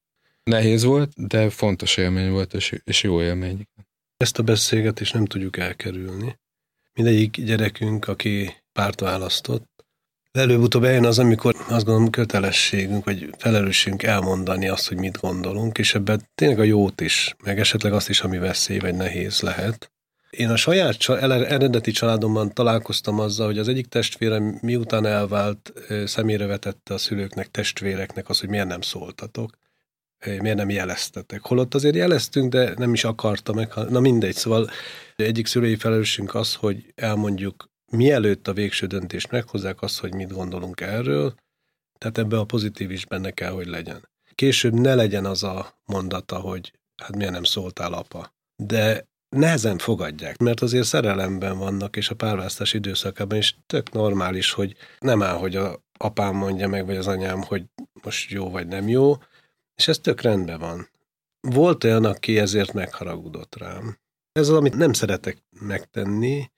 Nehéz 0.44 0.84
volt, 0.84 1.28
de 1.28 1.50
fontos 1.50 1.98
élmény 1.98 2.32
volt, 2.32 2.54
és, 2.54 2.82
és 2.84 3.04
jó 3.04 3.22
élmény. 3.22 3.68
Ezt 4.18 4.40
a 4.40 4.44
beszélgetést 4.44 5.14
nem 5.14 5.26
tudjuk 5.26 5.58
elkerülni. 5.58 6.40
Mindegyik 6.94 7.44
gyerekünk, 7.44 8.08
aki 8.08 8.54
párt 8.72 9.00
választott, 9.00 9.75
Előbb-utóbb 10.36 10.84
eljön 10.84 11.06
az, 11.06 11.20
amikor 11.20 11.56
azt 11.70 11.86
gondolom 11.86 12.10
kötelességünk, 12.10 13.06
vagy 13.06 13.30
felelősségünk 13.38 14.04
elmondani 14.04 14.68
azt, 14.68 14.88
hogy 14.88 14.98
mit 14.98 15.18
gondolunk, 15.18 15.78
és 15.78 15.96
ebben 15.96 16.30
tényleg 16.36 16.60
a 16.60 16.64
jót 16.64 17.02
is, 17.02 17.36
meg 17.44 17.60
esetleg 17.60 17.94
azt 17.94 18.10
is, 18.10 18.22
ami 18.22 18.38
veszély 18.38 18.80
vagy 18.80 18.96
nehéz 18.96 19.42
lehet. 19.42 19.92
Én 20.30 20.50
a 20.50 20.56
saját 20.56 21.10
eredeti 21.10 21.92
családomban 21.92 22.54
találkoztam 22.54 23.20
azzal, 23.20 23.46
hogy 23.46 23.58
az 23.58 23.68
egyik 23.68 23.88
testvérem 23.88 24.58
miután 24.62 25.06
elvált, 25.06 25.74
személyre 26.06 26.46
vetette 26.46 26.94
a 26.94 26.98
szülőknek, 26.98 27.52
testvéreknek 27.52 28.30
az, 28.30 28.40
hogy 28.40 28.50
miért 28.50 28.68
nem 28.68 28.82
szóltatok, 28.82 29.58
miért 30.26 30.58
nem 30.58 30.70
jeleztetek. 30.70 31.42
Holott 31.42 31.74
azért 31.74 31.96
jeleztünk, 31.96 32.52
de 32.52 32.74
nem 32.78 32.94
is 32.94 33.04
akarta 33.04 33.54
meg. 33.54 33.74
Na 33.90 34.00
mindegy, 34.00 34.36
szóval 34.36 34.70
egyik 35.16 35.48
szülői 35.48 35.76
felelősségünk 35.76 36.36
az, 36.36 36.54
hogy 36.54 36.94
elmondjuk 36.96 37.74
mielőtt 37.92 38.48
a 38.48 38.54
végső 38.54 38.86
döntést 38.86 39.32
meghozzák 39.32 39.82
azt, 39.82 40.00
hogy 40.00 40.14
mit 40.14 40.34
gondolunk 40.34 40.82
erről, 40.82 41.36
tehát 41.98 42.18
ebbe 42.18 42.40
a 42.40 42.46
pozitív 42.46 42.92
is 42.92 43.06
benne 43.06 43.32
kell, 43.32 43.52
hogy 43.52 43.68
legyen. 43.68 44.10
Később 44.36 44.74
ne 44.74 44.96
legyen 44.96 45.26
az 45.26 45.44
a 45.44 45.80
mondata, 45.86 46.40
hogy 46.40 46.74
hát 47.04 47.16
miért 47.16 47.32
nem 47.32 47.44
szóltál 47.44 47.94
apa. 47.94 48.34
De 48.64 49.08
nehezen 49.36 49.78
fogadják, 49.78 50.38
mert 50.38 50.62
azért 50.62 50.86
szerelemben 50.86 51.58
vannak, 51.58 51.96
és 51.96 52.10
a 52.10 52.16
párválasztás 52.16 52.74
időszakában 52.74 53.38
is 53.38 53.58
tök 53.66 53.92
normális, 53.92 54.52
hogy 54.52 54.76
nem 55.00 55.22
áll, 55.22 55.38
hogy 55.38 55.56
a 55.56 55.84
apám 55.98 56.36
mondja 56.36 56.68
meg, 56.68 56.86
vagy 56.86 56.96
az 56.96 57.08
anyám, 57.08 57.42
hogy 57.42 57.66
most 58.04 58.32
jó 58.32 58.50
vagy 58.50 58.68
nem 58.68 58.88
jó, 58.88 59.16
és 59.76 59.88
ez 59.88 60.00
tök 60.00 60.22
rendben 60.22 60.60
van. 60.60 60.90
Volt 61.40 61.84
olyan, 61.84 62.06
aki 62.06 62.40
ezért 62.40 62.74
megharagudott 62.74 63.56
rám. 63.58 64.00
Ez 64.32 64.50
az, 64.50 64.58
amit 64.58 64.76
nem 64.76 64.94
szeretek 64.94 65.44
megtenni, 65.60 66.52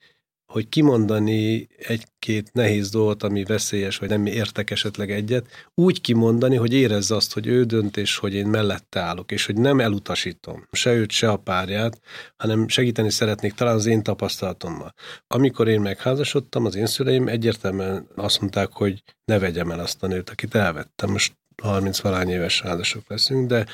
hogy 0.48 0.70
kimondani 0.70 1.68
egy-két 1.78 2.54
nehéz 2.54 2.90
dolgot, 2.90 3.24
ami 3.24 3.44
veszélyes, 3.44 3.98
vagy 3.98 4.10
nem 4.10 4.26
értek 4.26 4.72
esetleg 4.72 5.12
egyet, 5.12 5.48
úgy 5.74 6.02
kimondani, 6.02 6.56
hogy 6.56 6.74
érezze 6.74 7.16
azt, 7.16 7.34
hogy 7.34 7.48
ő 7.48 7.64
dönt, 7.64 7.98
és 7.98 8.18
hogy 8.18 8.34
én 8.34 8.48
mellette 8.48 9.00
állok, 9.00 9.32
és 9.32 9.46
hogy 9.46 9.56
nem 9.56 9.80
elutasítom 9.80 10.68
se 10.72 10.94
őt, 10.94 11.12
se 11.12 11.30
a 11.30 11.38
párját, 11.38 12.02
hanem 12.38 12.68
segíteni 12.68 13.12
szeretnék 13.12 13.54
talán 13.54 13.76
az 13.76 13.86
én 13.86 14.04
tapasztalatommal. 14.04 14.94
Amikor 15.28 15.68
én 15.68 15.82
megházasodtam, 15.82 16.66
az 16.66 16.76
én 16.76 16.86
szüleim 16.86 17.28
egyértelműen 17.28 18.08
azt 18.16 18.40
mondták, 18.40 18.72
hogy 18.72 19.04
ne 19.26 19.40
vegyem 19.40 19.72
el 19.72 19.80
azt 19.80 20.04
a 20.04 20.08
nőt, 20.08 20.30
akit 20.30 20.56
elvettem. 20.56 21.10
Most 21.12 21.34
30 21.64 22.00
valány 22.00 22.30
éves 22.30 22.62
házasok 22.62 23.04
leszünk, 23.08 23.48
de 23.48 23.66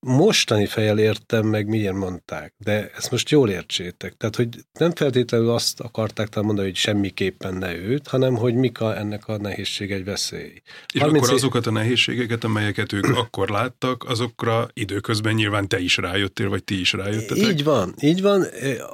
mostani 0.00 0.66
fejjel 0.66 0.98
értem 0.98 1.46
meg, 1.46 1.66
milyen 1.66 1.94
mondták, 1.94 2.54
de 2.58 2.90
ezt 2.96 3.10
most 3.10 3.30
jól 3.30 3.50
értsétek. 3.50 4.14
Tehát, 4.16 4.36
hogy 4.36 4.48
nem 4.78 4.92
feltétlenül 4.92 5.50
azt 5.50 5.80
akarták 5.80 6.28
talán 6.28 6.44
mondani, 6.46 6.68
hogy 6.68 6.76
semmiképpen 6.76 7.54
ne 7.54 7.74
őt, 7.74 8.08
hanem 8.08 8.34
hogy 8.34 8.54
mik 8.54 8.80
a, 8.80 8.98
ennek 8.98 9.28
a 9.28 9.36
nehézség 9.36 9.92
egy 9.92 10.04
veszély. 10.04 10.62
És 10.94 11.00
akkor 11.00 11.30
azokat 11.32 11.66
a 11.66 11.70
nehézségeket, 11.70 12.44
amelyeket 12.44 12.92
ők 12.92 13.16
akkor 13.24 13.48
láttak, 13.48 14.04
azokra 14.08 14.68
időközben 14.72 15.34
nyilván 15.34 15.68
te 15.68 15.78
is 15.78 15.96
rájöttél, 15.96 16.48
vagy 16.48 16.64
ti 16.64 16.80
is 16.80 16.92
rájöttetek? 16.92 17.48
Így 17.48 17.64
van, 17.64 17.94
így 18.00 18.22
van. 18.22 18.46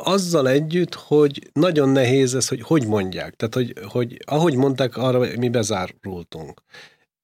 Azzal 0.05 0.49
együtt, 0.49 0.95
hogy 0.95 1.51
nagyon 1.53 1.89
nehéz 1.89 2.35
ez, 2.35 2.49
hogy 2.49 2.63
hogy 2.63 2.87
mondják. 2.87 3.35
Tehát, 3.37 3.55
hogy, 3.55 3.73
hogy 3.85 4.17
ahogy 4.25 4.57
mondták, 4.57 4.97
arra 4.97 5.19
mi 5.39 5.49
bezárultunk. 5.49 6.63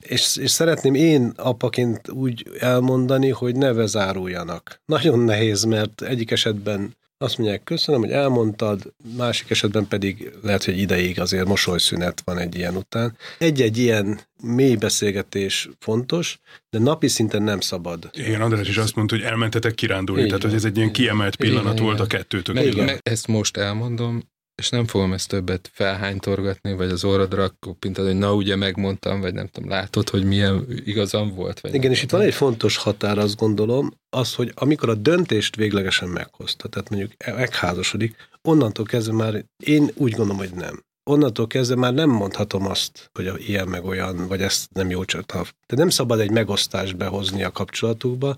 És, 0.02 0.36
és 0.36 0.50
szeretném 0.50 0.94
én 0.94 1.32
apaként 1.36 2.10
úgy 2.10 2.46
elmondani, 2.58 3.28
hogy 3.28 3.56
ne 3.56 3.72
vezáruljanak. 3.72 4.80
Nagyon 4.84 5.18
nehéz, 5.18 5.64
mert 5.64 6.02
egyik 6.02 6.30
esetben 6.30 6.96
azt 7.22 7.38
mondják, 7.38 7.64
köszönöm, 7.64 8.00
hogy 8.00 8.10
elmondtad, 8.10 8.94
másik 9.16 9.50
esetben 9.50 9.88
pedig 9.88 10.32
lehet, 10.42 10.64
hogy 10.64 10.78
ideig 10.78 11.20
azért 11.20 11.46
mosolyszünet 11.46 12.22
van 12.24 12.38
egy 12.38 12.56
ilyen 12.56 12.76
után. 12.76 13.16
Egy-egy 13.38 13.78
ilyen 13.78 14.20
mély 14.42 14.76
beszélgetés 14.76 15.68
fontos, 15.78 16.38
de 16.70 16.78
napi 16.78 17.08
szinten 17.08 17.42
nem 17.42 17.60
szabad. 17.60 18.10
Igen, 18.12 18.40
András 18.40 18.68
is 18.68 18.76
azt 18.76 18.94
mondta, 18.94 19.16
hogy 19.16 19.24
elmentetek 19.24 19.74
kirándulni, 19.74 20.22
igen, 20.22 20.38
tehát 20.38 20.46
hogy 20.46 20.54
ez 20.58 20.64
egy 20.64 20.76
ilyen 20.76 20.92
kiemelt 20.92 21.36
pillanat 21.36 21.72
igen, 21.72 21.84
volt 21.84 21.96
igen. 21.96 22.06
a 22.06 22.16
kettőtök. 22.16 22.54
Meg, 22.54 22.76
meg 22.76 23.00
ezt 23.02 23.26
most 23.26 23.56
elmondom, 23.56 24.22
és 24.54 24.68
nem 24.68 24.86
fogom 24.86 25.12
ezt 25.12 25.28
többet 25.28 25.70
felhánytorgatni, 25.72 26.72
vagy 26.72 26.90
az 26.90 27.04
orrodra 27.04 27.50
koppintani, 27.60 28.08
hogy 28.08 28.18
na 28.18 28.34
ugye 28.34 28.56
megmondtam, 28.56 29.20
vagy 29.20 29.34
nem 29.34 29.46
tudom, 29.46 29.68
látod, 29.70 30.08
hogy 30.08 30.24
milyen 30.24 30.66
igazam 30.84 31.34
volt. 31.34 31.60
Vagy 31.60 31.74
Igen, 31.74 31.90
és 31.90 32.02
itt 32.02 32.10
van 32.10 32.20
egy 32.20 32.34
fontos 32.34 32.76
határ, 32.76 33.18
azt 33.18 33.36
gondolom, 33.36 33.90
az, 34.10 34.34
hogy 34.34 34.52
amikor 34.54 34.88
a 34.88 34.94
döntést 34.94 35.56
véglegesen 35.56 36.08
meghozta, 36.08 36.68
tehát 36.68 36.90
mondjuk 36.90 37.12
megházasodik, 37.26 38.16
onnantól 38.42 38.84
kezdve 38.84 39.14
már 39.14 39.44
én 39.64 39.90
úgy 39.94 40.12
gondolom, 40.12 40.36
hogy 40.36 40.54
nem. 40.54 40.82
Onnantól 41.10 41.46
kezdve 41.46 41.76
már 41.76 41.94
nem 41.94 42.10
mondhatom 42.10 42.66
azt, 42.66 43.10
hogy 43.12 43.32
ilyen 43.48 43.68
meg 43.68 43.84
olyan, 43.84 44.26
vagy 44.26 44.42
ezt 44.42 44.72
nem 44.72 44.90
jó 44.90 45.04
csata. 45.04 45.46
De 45.66 45.76
nem 45.76 45.88
szabad 45.88 46.20
egy 46.20 46.30
megosztást 46.30 46.96
behozni 46.96 47.42
a 47.42 47.50
kapcsolatukba, 47.50 48.36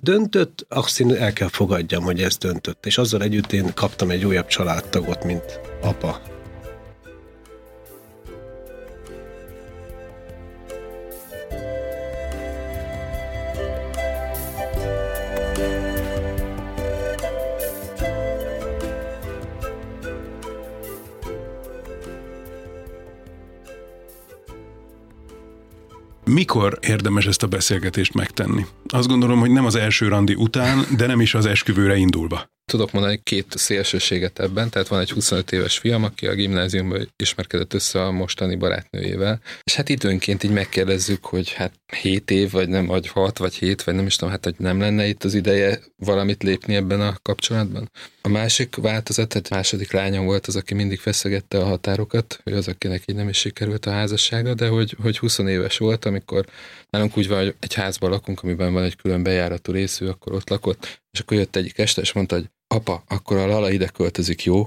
döntött, 0.00 0.66
azt 0.68 1.00
el 1.00 1.32
kell 1.32 1.48
fogadjam, 1.48 2.02
hogy 2.02 2.22
ez 2.22 2.36
döntött. 2.36 2.86
És 2.86 2.98
azzal 2.98 3.22
együtt 3.22 3.52
én 3.52 3.74
kaptam 3.74 4.10
egy 4.10 4.24
újabb 4.24 4.46
családtagot, 4.46 5.24
mint 5.24 5.60
apa. 5.82 6.20
Mikor 26.44 26.78
érdemes 26.80 27.26
ezt 27.26 27.42
a 27.42 27.46
beszélgetést 27.46 28.14
megtenni? 28.14 28.66
Azt 28.86 29.08
gondolom, 29.08 29.40
hogy 29.40 29.50
nem 29.50 29.64
az 29.64 29.74
első 29.74 30.08
randi 30.08 30.34
után, 30.34 30.84
de 30.96 31.06
nem 31.06 31.20
is 31.20 31.34
az 31.34 31.46
esküvőre 31.46 31.96
indulva. 31.96 32.53
Tudok 32.74 32.92
mondani 32.92 33.20
két 33.22 33.46
szélsőséget 33.56 34.38
ebben, 34.38 34.70
tehát 34.70 34.88
van 34.88 35.00
egy 35.00 35.10
25 35.10 35.52
éves 35.52 35.78
fiam, 35.78 36.04
aki 36.04 36.26
a 36.26 36.34
gimnáziumban 36.34 37.12
ismerkedett 37.16 37.74
össze 37.74 38.04
a 38.04 38.10
mostani 38.10 38.56
barátnőjével, 38.56 39.40
és 39.62 39.74
hát 39.74 39.88
időnként 39.88 40.42
így 40.42 40.50
megkérdezzük, 40.50 41.24
hogy 41.24 41.52
hát 41.52 41.72
7 42.00 42.30
év, 42.30 42.50
vagy 42.50 42.68
nem, 42.68 42.86
vagy 42.86 43.08
6, 43.08 43.38
vagy 43.38 43.54
7, 43.54 43.82
vagy 43.82 43.94
nem 43.94 44.06
is 44.06 44.16
tudom, 44.16 44.32
hát 44.32 44.44
hogy 44.44 44.54
nem 44.58 44.80
lenne 44.80 45.06
itt 45.06 45.24
az 45.24 45.34
ideje 45.34 45.80
valamit 45.96 46.42
lépni 46.42 46.74
ebben 46.74 47.00
a 47.00 47.16
kapcsolatban. 47.22 47.90
A 48.22 48.28
másik 48.28 48.76
változat, 48.76 49.28
tehát 49.28 49.50
második 49.50 49.92
lányom 49.92 50.24
volt 50.24 50.46
az, 50.46 50.56
aki 50.56 50.74
mindig 50.74 50.98
feszegette 50.98 51.58
a 51.58 51.64
határokat, 51.64 52.40
ő 52.44 52.56
az, 52.56 52.68
akinek 52.68 53.02
így 53.06 53.16
nem 53.16 53.28
is 53.28 53.38
sikerült 53.38 53.86
a 53.86 53.90
házassága, 53.90 54.54
de 54.54 54.68
hogy, 54.68 54.96
hogy 55.02 55.18
20 55.18 55.38
éves 55.38 55.78
volt, 55.78 56.04
amikor 56.04 56.44
nálunk 56.90 57.16
úgy 57.16 57.28
van, 57.28 57.38
hogy 57.38 57.54
egy 57.60 57.74
házban 57.74 58.10
lakunk, 58.10 58.42
amiben 58.42 58.72
van 58.72 58.82
egy 58.82 58.96
külön 58.96 59.22
bejáratú 59.22 59.72
részű, 59.72 60.06
akkor 60.06 60.32
ott 60.32 60.48
lakott, 60.48 61.02
és 61.14 61.20
akkor 61.20 61.36
jött 61.36 61.56
egyik 61.56 61.78
este, 61.78 62.00
és 62.00 62.12
mondta, 62.12 62.34
hogy 62.34 62.50
apa, 62.66 63.04
akkor 63.08 63.36
a 63.36 63.46
Lala 63.46 63.70
ide 63.70 63.86
költözik, 63.86 64.44
jó? 64.44 64.62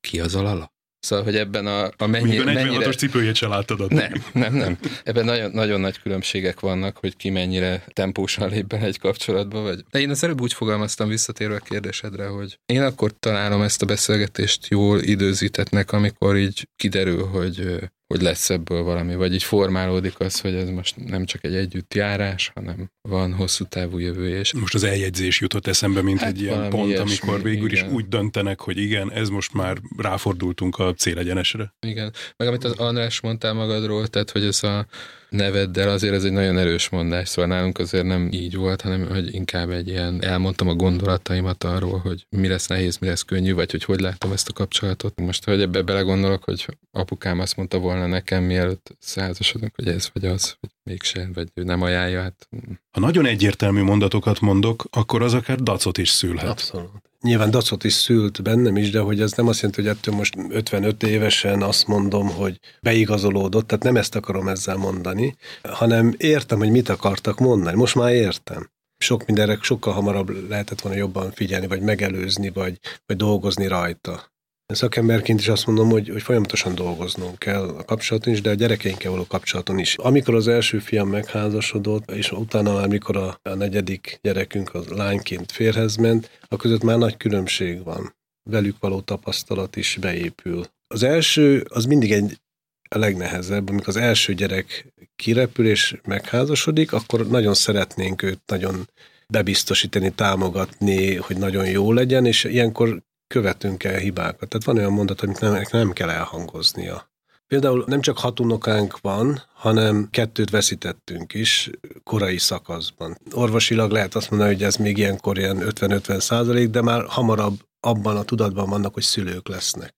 Ki 0.00 0.20
az 0.20 0.34
a 0.34 0.42
Lala? 0.42 0.74
Szóval, 0.98 1.24
hogy 1.24 1.36
ebben 1.36 1.66
a, 1.66 1.90
a 1.96 2.06
mennyi, 2.06 2.38
a 2.38 2.44
46-os 2.44 2.54
mennyire... 2.54 2.92
cipőjét 2.92 3.34
se 3.34 3.46
láttad 3.46 3.80
addig. 3.80 3.98
Nem, 3.98 4.12
nem, 4.32 4.54
nem. 4.54 4.78
Ebben 5.04 5.24
nagyon, 5.24 5.50
nagyon 5.50 5.80
nagy 5.80 5.98
különbségek 5.98 6.60
vannak, 6.60 6.96
hogy 6.96 7.16
ki 7.16 7.30
mennyire 7.30 7.84
tempósan 7.92 8.48
lép 8.48 8.66
be 8.66 8.80
egy 8.80 8.98
kapcsolatba. 8.98 9.60
Vagy... 9.60 9.84
De 9.90 9.98
én 9.98 10.10
az 10.10 10.24
előbb 10.24 10.40
úgy 10.40 10.52
fogalmaztam 10.52 11.08
visszatérve 11.08 11.54
a 11.54 11.58
kérdésedre, 11.58 12.26
hogy 12.26 12.58
én 12.66 12.82
akkor 12.82 13.12
találom 13.18 13.62
ezt 13.62 13.82
a 13.82 13.86
beszélgetést 13.86 14.66
jól 14.66 15.00
időzítetnek, 15.00 15.92
amikor 15.92 16.36
így 16.36 16.68
kiderül, 16.76 17.26
hogy 17.26 17.78
hogy 18.06 18.22
lesz 18.22 18.50
ebből 18.50 18.82
valami, 18.82 19.14
vagy 19.14 19.34
így 19.34 19.42
formálódik 19.42 20.20
az, 20.20 20.40
hogy 20.40 20.54
ez 20.54 20.68
most 20.68 20.96
nem 20.96 21.24
csak 21.24 21.44
egy 21.44 21.54
együttjárás, 21.54 22.50
hanem 22.54 22.90
van 23.08 23.34
hosszú 23.34 23.64
távú 23.64 23.98
jövője. 23.98 24.38
És 24.38 24.52
most 24.52 24.74
az 24.74 24.82
eljegyzés 24.82 25.40
jutott 25.40 25.66
eszembe, 25.66 26.02
mint 26.02 26.20
hát 26.20 26.28
egy 26.28 26.40
ilyen 26.40 26.70
pont, 26.70 26.88
ilyesmi, 26.88 27.16
amikor 27.18 27.42
végül 27.42 27.70
igen. 27.70 27.84
is 27.84 27.92
úgy 27.92 28.08
döntenek, 28.08 28.60
hogy 28.60 28.78
igen, 28.78 29.12
ez 29.12 29.28
most 29.28 29.52
már 29.52 29.76
ráfordultunk 29.96 30.78
a 30.78 30.94
célegyenesre. 30.94 31.74
Igen, 31.86 32.12
meg 32.36 32.48
amit 32.48 32.64
az 32.64 32.72
András 32.72 33.20
mondtál 33.20 33.52
magadról, 33.52 34.06
tehát 34.06 34.30
hogy 34.30 34.44
ez 34.44 34.62
a 34.62 34.86
neveddel, 35.28 35.88
azért 35.88 36.14
ez 36.14 36.24
egy 36.24 36.32
nagyon 36.32 36.58
erős 36.58 36.88
mondás, 36.88 37.28
szóval 37.28 37.50
nálunk 37.50 37.78
azért 37.78 38.04
nem 38.04 38.28
így 38.32 38.54
volt, 38.54 38.80
hanem 38.80 39.08
hogy 39.08 39.34
inkább 39.34 39.70
egy 39.70 39.88
ilyen, 39.88 40.22
elmondtam 40.22 40.68
a 40.68 40.74
gondolataimat 40.74 41.64
arról, 41.64 41.98
hogy 41.98 42.26
mi 42.36 42.48
lesz 42.48 42.66
nehéz, 42.66 42.98
mi 42.98 43.06
lesz 43.06 43.22
könnyű, 43.22 43.54
vagy 43.54 43.70
hogy 43.70 43.84
hogy 43.84 44.00
látom 44.00 44.32
ezt 44.32 44.48
a 44.48 44.52
kapcsolatot. 44.52 45.20
Most, 45.20 45.44
hogy 45.44 45.60
ebbe 45.60 45.82
belegondolok, 45.82 46.44
hogy 46.44 46.66
apukám 46.90 47.40
azt 47.40 47.56
mondta 47.56 47.78
volna 47.78 48.06
nekem, 48.06 48.42
mielőtt 48.44 48.96
százasodunk, 48.98 49.72
hogy 49.76 49.88
ez 49.88 50.10
vagy 50.12 50.24
az, 50.24 50.56
hogy 50.60 50.70
mégsem, 50.82 51.32
vagy 51.32 51.48
ő 51.54 51.62
nem 51.62 51.82
ajánlja, 51.82 52.22
hát... 52.22 52.48
Ha 52.90 53.00
nagyon 53.00 53.26
egyértelmű 53.26 53.82
mondatokat 53.82 54.40
mondok, 54.40 54.84
akkor 54.90 55.22
az 55.22 55.34
akár 55.34 55.60
dacot 55.60 55.98
is 55.98 56.08
szülhet. 56.08 56.48
Abszolút. 56.48 56.90
Nyilván 57.26 57.50
dacot 57.50 57.84
is 57.84 57.92
szült 57.92 58.42
bennem 58.42 58.76
is, 58.76 58.90
de 58.90 59.00
hogy 59.00 59.20
ez 59.20 59.32
nem 59.32 59.48
azt 59.48 59.60
jelenti, 59.60 59.82
hogy 59.82 59.90
ettől 59.90 60.14
most 60.14 60.36
55 60.48 61.02
évesen 61.02 61.62
azt 61.62 61.86
mondom, 61.86 62.28
hogy 62.28 62.60
beigazolódott, 62.82 63.66
tehát 63.66 63.84
nem 63.84 63.96
ezt 63.96 64.14
akarom 64.14 64.48
ezzel 64.48 64.76
mondani, 64.76 65.36
hanem 65.62 66.14
értem, 66.16 66.58
hogy 66.58 66.70
mit 66.70 66.88
akartak 66.88 67.38
mondani. 67.38 67.76
Most 67.76 67.94
már 67.94 68.12
értem. 68.12 68.70
Sok 68.98 69.26
mindenre 69.26 69.58
sokkal 69.60 69.92
hamarabb 69.92 70.48
lehetett 70.48 70.80
volna 70.80 70.98
jobban 70.98 71.30
figyelni, 71.30 71.66
vagy 71.66 71.80
megelőzni, 71.80 72.50
vagy, 72.50 72.78
vagy 73.06 73.16
dolgozni 73.16 73.66
rajta. 73.66 74.32
Szakemberként 74.74 75.40
is 75.40 75.48
azt 75.48 75.66
mondom, 75.66 75.90
hogy, 75.90 76.08
hogy 76.08 76.22
folyamatosan 76.22 76.74
dolgoznunk 76.74 77.38
kell 77.38 77.68
a 77.68 77.84
kapcsolaton 77.84 78.32
is, 78.32 78.40
de 78.40 78.50
a 78.50 78.54
gyerekeinkkel 78.54 79.10
való 79.10 79.26
kapcsolaton 79.26 79.78
is. 79.78 79.96
Amikor 79.96 80.34
az 80.34 80.48
első 80.48 80.78
fiam 80.78 81.08
megházasodott, 81.08 82.10
és 82.10 82.32
utána 82.32 82.74
már 82.74 82.88
mikor 82.88 83.16
a, 83.16 83.38
a 83.42 83.54
negyedik 83.54 84.18
gyerekünk 84.22 84.74
az 84.74 84.86
lányként 84.86 85.52
férhez 85.52 85.96
ment, 85.96 86.30
a 86.48 86.56
között 86.56 86.82
már 86.82 86.98
nagy 86.98 87.16
különbség 87.16 87.84
van. 87.84 88.14
Velük 88.50 88.76
való 88.80 89.00
tapasztalat 89.00 89.76
is 89.76 89.96
beépül. 90.00 90.66
Az 90.86 91.02
első, 91.02 91.66
az 91.68 91.84
mindig 91.84 92.12
egy 92.12 92.40
a 92.88 92.98
legnehezebb, 92.98 93.68
amikor 93.68 93.88
az 93.88 93.96
első 93.96 94.34
gyerek 94.34 94.92
kirepül 95.16 95.66
és 95.66 95.96
megházasodik, 96.04 96.92
akkor 96.92 97.28
nagyon 97.28 97.54
szeretnénk 97.54 98.22
őt 98.22 98.40
nagyon 98.46 98.88
bebiztosítani, 99.28 100.12
támogatni, 100.12 101.14
hogy 101.14 101.36
nagyon 101.36 101.66
jó 101.66 101.92
legyen, 101.92 102.26
és 102.26 102.44
ilyenkor 102.44 103.02
követünk 103.26 103.84
el 103.84 103.98
hibákat. 103.98 104.48
Tehát 104.48 104.64
van 104.64 104.76
olyan 104.76 104.92
mondat, 104.92 105.20
amit 105.20 105.40
nem, 105.40 105.62
nem 105.70 105.92
kell 105.92 106.10
elhangoznia. 106.10 107.10
Például 107.46 107.84
nem 107.86 108.00
csak 108.00 108.18
hat 108.18 108.40
unokánk 108.40 109.00
van, 109.00 109.42
hanem 109.54 110.08
kettőt 110.10 110.50
veszítettünk 110.50 111.34
is 111.34 111.70
korai 112.04 112.38
szakaszban. 112.38 113.18
Orvosilag 113.32 113.90
lehet 113.90 114.14
azt 114.14 114.30
mondani, 114.30 114.52
hogy 114.52 114.62
ez 114.62 114.76
még 114.76 114.98
ilyenkor 114.98 115.38
ilyen 115.38 115.58
50-50 115.60 116.20
százalék, 116.20 116.70
de 116.70 116.82
már 116.82 117.04
hamarabb 117.08 117.60
abban 117.80 118.16
a 118.16 118.22
tudatban 118.22 118.68
vannak, 118.68 118.94
hogy 118.94 119.02
szülők 119.02 119.48
lesznek. 119.48 119.94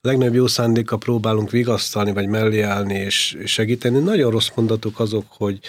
A 0.00 0.06
legnagyobb 0.06 0.34
jó 0.34 0.46
szándéka 0.46 0.96
próbálunk 0.96 1.50
vigasztalni, 1.50 2.12
vagy 2.12 2.26
mellé 2.26 2.60
állni 2.60 2.94
és 2.94 3.38
segíteni. 3.44 3.98
Nagyon 3.98 4.30
rossz 4.30 4.50
mondatok 4.54 5.00
azok, 5.00 5.26
hogy 5.28 5.60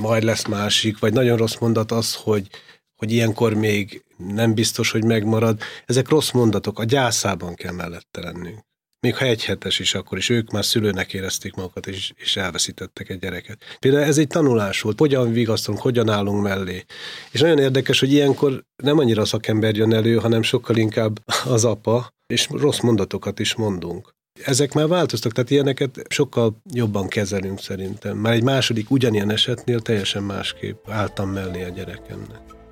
majd 0.00 0.22
lesz 0.22 0.46
másik, 0.46 0.98
vagy 0.98 1.12
nagyon 1.12 1.36
rossz 1.36 1.58
mondat 1.58 1.92
az, 1.92 2.14
hogy 2.14 2.48
hogy 2.96 3.12
ilyenkor 3.12 3.54
még 3.54 4.03
nem 4.16 4.54
biztos, 4.54 4.90
hogy 4.90 5.04
megmarad. 5.04 5.60
Ezek 5.86 6.08
rossz 6.08 6.30
mondatok, 6.30 6.78
a 6.78 6.84
gyászában 6.84 7.54
kell 7.54 7.72
mellette 7.72 8.20
lennünk. 8.20 8.64
Még 9.04 9.16
ha 9.16 9.24
egy 9.24 9.44
hetes 9.44 9.78
is, 9.78 9.94
akkor 9.94 10.18
is 10.18 10.28
ők 10.28 10.50
már 10.50 10.64
szülőnek 10.64 11.12
érezték 11.12 11.54
magukat, 11.54 11.86
és, 11.86 12.12
és 12.16 12.36
elveszítettek 12.36 13.08
egy 13.08 13.18
gyereket. 13.18 13.62
Például 13.78 14.04
ez 14.04 14.18
egy 14.18 14.26
tanulás 14.26 14.80
volt, 14.80 14.98
hogyan 14.98 15.32
vigasztunk, 15.32 15.78
hogyan 15.78 16.08
állunk 16.08 16.42
mellé. 16.42 16.84
És 17.30 17.40
nagyon 17.40 17.58
érdekes, 17.58 18.00
hogy 18.00 18.12
ilyenkor 18.12 18.64
nem 18.82 18.98
annyira 18.98 19.22
a 19.22 19.24
szakember 19.24 19.76
jön 19.76 19.94
elő, 19.94 20.16
hanem 20.16 20.42
sokkal 20.42 20.76
inkább 20.76 21.20
az 21.44 21.64
apa, 21.64 22.08
és 22.26 22.48
rossz 22.50 22.80
mondatokat 22.80 23.38
is 23.38 23.54
mondunk. 23.54 24.14
Ezek 24.44 24.72
már 24.72 24.86
változtak, 24.86 25.32
tehát 25.32 25.50
ilyeneket 25.50 26.02
sokkal 26.08 26.56
jobban 26.72 27.08
kezelünk 27.08 27.60
szerintem. 27.60 28.16
Már 28.16 28.32
egy 28.32 28.42
második 28.42 28.90
ugyanilyen 28.90 29.30
esetnél 29.30 29.80
teljesen 29.80 30.22
másképp 30.22 30.88
álltam 30.88 31.30
mellé 31.30 31.64
a 31.64 31.68
gyerekemnek. 31.68 32.63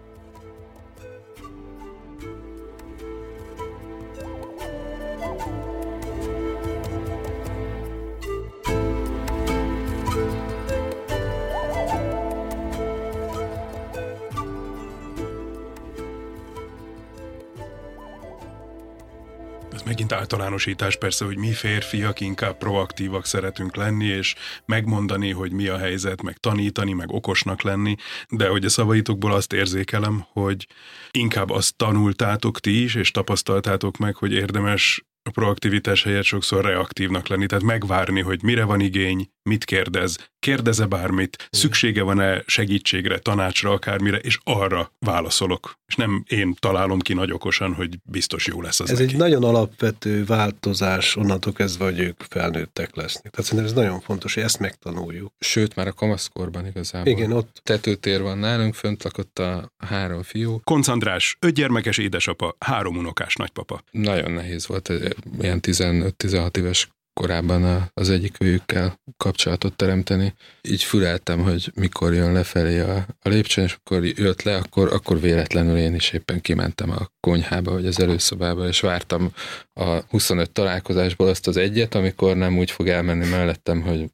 Általánosítás 20.32 20.96
persze, 20.96 21.24
hogy 21.24 21.36
mi 21.36 21.52
férfiak 21.52 22.20
inkább 22.20 22.58
proaktívak 22.58 23.26
szeretünk 23.26 23.76
lenni, 23.76 24.04
és 24.04 24.34
megmondani, 24.66 25.30
hogy 25.30 25.52
mi 25.52 25.66
a 25.66 25.78
helyzet, 25.78 26.22
meg 26.22 26.36
tanítani, 26.36 26.92
meg 26.92 27.10
okosnak 27.10 27.62
lenni, 27.62 27.94
de 28.28 28.48
hogy 28.48 28.64
a 28.64 28.68
szavaitokból 28.68 29.32
azt 29.32 29.52
érzékelem, 29.52 30.24
hogy 30.32 30.66
inkább 31.10 31.50
azt 31.50 31.76
tanultátok 31.76 32.60
ti 32.60 32.82
is, 32.82 32.94
és 32.94 33.10
tapasztaltátok 33.10 33.96
meg, 33.96 34.16
hogy 34.16 34.32
érdemes 34.32 35.04
a 35.22 35.30
proaktivitás 35.30 36.02
helyett 36.02 36.24
sokszor 36.24 36.64
reaktívnak 36.64 37.28
lenni, 37.28 37.46
tehát 37.46 37.64
megvárni, 37.64 38.20
hogy 38.20 38.42
mire 38.42 38.64
van 38.64 38.80
igény, 38.80 39.30
mit 39.42 39.64
kérdez, 39.64 40.31
kérdeze 40.42 40.86
bármit, 40.86 41.48
szüksége 41.50 42.02
van-e 42.02 42.42
segítségre, 42.46 43.18
tanácsra, 43.18 43.70
akármire, 43.70 44.16
és 44.16 44.38
arra 44.44 44.92
válaszolok. 44.98 45.74
És 45.86 45.94
nem 45.94 46.24
én 46.28 46.54
találom 46.58 46.98
ki 46.98 47.12
nagy 47.12 47.32
okosan, 47.32 47.74
hogy 47.74 47.98
biztos 48.04 48.46
jó 48.46 48.62
lesz 48.62 48.80
az 48.80 48.90
Ez 48.90 48.98
neki. 48.98 49.12
egy 49.12 49.18
nagyon 49.18 49.44
alapvető 49.44 50.24
változás 50.24 51.16
onnantól 51.16 51.52
kezdve, 51.52 51.84
hogy 51.84 51.98
ők 51.98 52.22
felnőttek 52.28 52.96
lesznek. 52.96 53.32
Tehát 53.32 53.48
szerintem 53.48 53.64
ez 53.74 53.82
nagyon 53.82 54.00
fontos, 54.00 54.34
hogy 54.34 54.42
ezt 54.42 54.58
megtanuljuk. 54.58 55.32
Sőt, 55.38 55.74
már 55.74 55.86
a 55.86 55.92
kamaszkorban 55.92 56.66
igazából. 56.66 57.12
Igen, 57.12 57.32
ott. 57.32 57.60
Tetőtér 57.62 58.22
van 58.22 58.38
nálunk, 58.38 58.74
fönt 58.74 59.02
lakott 59.02 59.38
a 59.38 59.72
három 59.78 60.22
fiú. 60.22 60.60
Koncentrás, 60.64 61.36
öt 61.40 61.54
gyermekes 61.54 61.98
édesapa, 61.98 62.56
három 62.58 62.96
unokás 62.96 63.34
nagypapa. 63.34 63.82
Nagyon 63.90 64.30
nehéz 64.32 64.66
volt, 64.66 64.92
ilyen 65.40 65.58
15-16 65.62 66.56
éves 66.56 66.88
korábban 67.12 67.90
az 67.94 68.10
egyik 68.10 68.36
őkkel 68.40 69.00
kapcsolatot 69.16 69.76
teremteni. 69.76 70.34
Így 70.62 70.82
füleltem, 70.82 71.42
hogy 71.42 71.70
mikor 71.74 72.14
jön 72.14 72.32
lefelé 72.32 72.78
a, 72.80 73.06
a 73.20 73.28
lépcsőn, 73.28 73.64
és 73.64 73.76
akkor 73.78 74.04
jött 74.04 74.42
le, 74.42 74.56
akkor, 74.56 74.92
akkor 74.92 75.20
véletlenül 75.20 75.76
én 75.76 75.94
is 75.94 76.10
éppen 76.10 76.40
kimentem 76.40 76.90
a 76.90 77.08
konyhába, 77.20 77.72
vagy 77.72 77.86
az 77.86 78.00
előszobába, 78.00 78.66
és 78.66 78.80
vártam 78.80 79.32
a 79.72 80.00
25 80.08 80.50
találkozásból 80.50 81.28
azt 81.28 81.46
az 81.46 81.56
egyet, 81.56 81.94
amikor 81.94 82.36
nem 82.36 82.58
úgy 82.58 82.70
fog 82.70 82.88
elmenni 82.88 83.28
mellettem, 83.28 83.80
hogy 83.82 84.10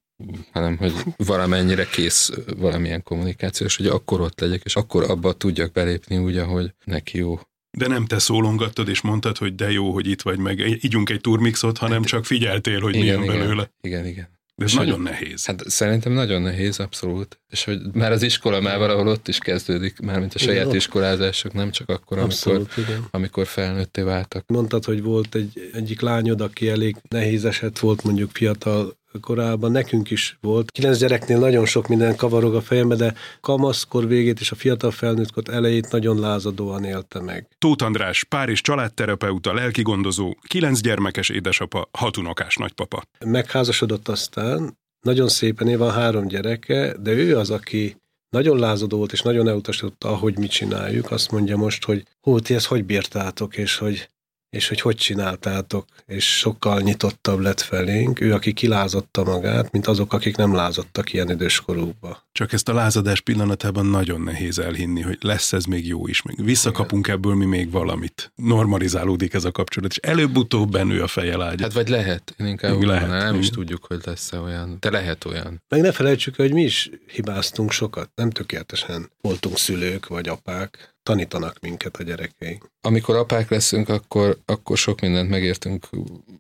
hanem 0.52 0.76
hogy 0.76 0.92
valamennyire 1.16 1.87
kész 1.87 2.30
valamilyen 2.56 3.02
kommunikációs, 3.02 3.76
hogy 3.76 3.87
akkor 3.87 4.20
ott 4.20 4.40
legyek, 4.40 4.64
és 4.64 4.76
akkor 4.76 5.11
abba 5.11 5.32
tudjak 5.32 5.72
belépni 5.72 6.18
úgy, 6.18 6.37
ahogy 6.37 6.74
neki 6.84 7.18
jó. 7.18 7.40
De 7.78 7.86
nem 7.86 8.06
te 8.06 8.18
szólongattad 8.18 8.88
és 8.88 9.00
mondtad, 9.00 9.38
hogy 9.38 9.54
de 9.54 9.70
jó, 9.70 9.92
hogy 9.92 10.06
itt 10.06 10.22
vagy 10.22 10.38
meg, 10.38 10.84
ígyunk 10.84 11.10
egy 11.10 11.20
turmixot, 11.20 11.78
hanem 11.78 12.02
csak 12.02 12.24
figyeltél, 12.24 12.80
hogy 12.80 12.94
igen, 12.94 13.06
mi 13.06 13.12
jön 13.12 13.22
igen, 13.22 13.38
belőle. 13.38 13.70
Igen, 13.80 14.06
igen. 14.06 14.28
ez 14.56 14.70
Sőt, 14.70 14.78
nagyon 14.78 15.00
nehéz. 15.00 15.46
Hát 15.46 15.68
szerintem 15.68 16.12
nagyon 16.12 16.42
nehéz, 16.42 16.80
abszolút. 16.80 17.40
És 17.48 17.64
hogy 17.64 17.78
már 17.92 18.12
az 18.12 18.22
iskola 18.22 18.60
már 18.60 18.78
valahol 18.78 19.08
ott 19.08 19.28
is 19.28 19.38
kezdődik, 19.38 19.98
már 19.98 20.18
mint 20.18 20.34
a 20.34 20.38
saját 20.38 20.64
Igen. 20.64 20.76
iskolázások, 20.76 21.52
nem 21.52 21.70
csak 21.70 21.88
akkor, 21.88 22.18
amikor, 22.18 22.32
Abszolút, 22.32 22.76
igen. 22.76 23.04
amikor 23.10 23.46
felnőtté 23.46 24.02
váltak. 24.02 24.44
Mondtad, 24.46 24.84
hogy 24.84 25.02
volt 25.02 25.34
egy 25.34 25.70
egyik 25.72 26.00
lányod, 26.00 26.40
aki 26.40 26.68
elég 26.68 26.96
nehéz 27.08 27.44
eset 27.44 27.78
volt 27.78 28.02
mondjuk 28.02 28.30
fiatal 28.32 28.97
korában, 29.21 29.71
nekünk 29.71 30.11
is 30.11 30.38
volt. 30.40 30.71
Kilenc 30.71 30.99
gyereknél 30.99 31.38
nagyon 31.38 31.66
sok 31.66 31.88
minden 31.88 32.16
kavarog 32.16 32.55
a 32.55 32.61
fejembe, 32.61 32.94
de 32.94 33.14
kamaszkor 33.40 34.07
végét 34.07 34.40
és 34.40 34.51
a 34.51 34.55
fiatal 34.55 34.90
felnőttkor 34.90 35.42
elejét 35.51 35.90
nagyon 35.90 36.21
lázadóan 36.21 36.85
élte 36.85 37.21
meg. 37.21 37.49
Tóth 37.59 37.85
András, 37.85 38.25
pár 38.25 38.49
és 38.49 38.61
családterapeuta, 38.61 39.55
lelkigondozó, 39.55 40.35
kilenc 40.47 40.81
gyermekes 40.81 41.29
édesapa, 41.29 41.88
hat 41.90 42.16
unokás 42.16 42.57
nagypapa. 42.57 43.03
Megházasodott 43.25 44.09
aztán, 44.09 44.79
nagyon 45.01 45.29
szépen 45.29 45.79
van 45.79 45.92
három 45.92 46.27
gyereke, 46.27 46.97
de 47.01 47.11
ő 47.11 47.37
az, 47.37 47.51
aki 47.51 47.97
nagyon 48.31 48.59
lázadó 48.59 48.97
volt, 48.97 49.12
és 49.12 49.23
nagyon 49.23 49.49
elutasította, 49.49 50.09
ahogy 50.09 50.38
mit 50.38 50.51
csináljuk. 50.51 51.11
Azt 51.11 51.31
mondja 51.31 51.57
most, 51.57 51.85
hogy 51.85 52.03
hú, 52.21 52.38
ti 52.38 52.55
ezt 52.55 52.66
hogy 52.66 52.85
bírtátok, 52.85 53.57
és 53.57 53.77
hogy 53.77 54.11
és 54.50 54.68
hogy 54.68 54.80
hogy 54.80 54.96
csináltátok, 54.96 55.87
és 56.06 56.38
sokkal 56.38 56.80
nyitottabb 56.80 57.38
lett 57.38 57.61
felénk, 57.61 58.20
ő, 58.20 58.34
aki 58.34 58.52
kilázatta 58.52 59.24
magát, 59.24 59.72
mint 59.72 59.87
azok, 59.87 60.12
akik 60.12 60.37
nem 60.37 60.54
lázadtak 60.54 61.12
ilyen 61.12 61.30
időskorúkba. 61.30 62.26
Csak 62.32 62.52
ezt 62.52 62.68
a 62.68 62.72
lázadás 62.72 63.20
pillanatában 63.20 63.87
nagyon 63.87 64.20
nehéz 64.20 64.58
elhinni, 64.58 65.00
hogy 65.00 65.18
lesz 65.20 65.52
ez 65.52 65.64
még 65.64 65.87
jó 65.87 66.06
is, 66.06 66.22
még 66.22 66.44
visszakapunk 66.44 67.08
ebből 67.08 67.34
mi 67.34 67.44
még 67.44 67.70
valamit. 67.70 68.32
Normalizálódik 68.34 69.34
ez 69.34 69.44
a 69.44 69.50
kapcsolat, 69.50 69.90
és 69.90 69.96
előbb-utóbb 69.96 70.70
benő 70.70 71.02
a 71.02 71.06
feje 71.06 71.37
lágy. 71.37 71.61
Hát 71.61 71.72
vagy 71.72 71.88
lehet, 71.88 72.34
én 72.38 72.46
inkább 72.46 72.70
Még 72.70 72.80
úgy 72.80 72.87
lehet, 72.87 73.02
mondanám, 73.02 73.30
nem 73.30 73.40
is 73.40 73.46
igen. 73.46 73.58
tudjuk, 73.58 73.84
hogy 73.84 74.00
lesz-e 74.04 74.40
olyan, 74.40 74.76
de 74.80 74.90
lehet 74.90 75.24
olyan. 75.24 75.62
Meg 75.68 75.80
ne 75.80 75.92
felejtsük 75.92 76.38
el, 76.38 76.46
hogy 76.46 76.54
mi 76.54 76.62
is 76.62 76.90
hibáztunk 77.06 77.70
sokat, 77.70 78.11
nem 78.14 78.30
tökéletesen 78.30 79.11
voltunk 79.20 79.58
szülők 79.58 80.06
vagy 80.06 80.28
apák, 80.28 80.96
tanítanak 81.09 81.61
minket 81.61 81.97
a 81.97 82.03
gyerekeink. 82.03 82.71
Amikor 82.81 83.16
apák 83.16 83.51
leszünk, 83.51 83.88
akkor, 83.88 84.38
akkor 84.44 84.77
sok 84.77 85.01
mindent 85.01 85.29
megértünk 85.31 85.88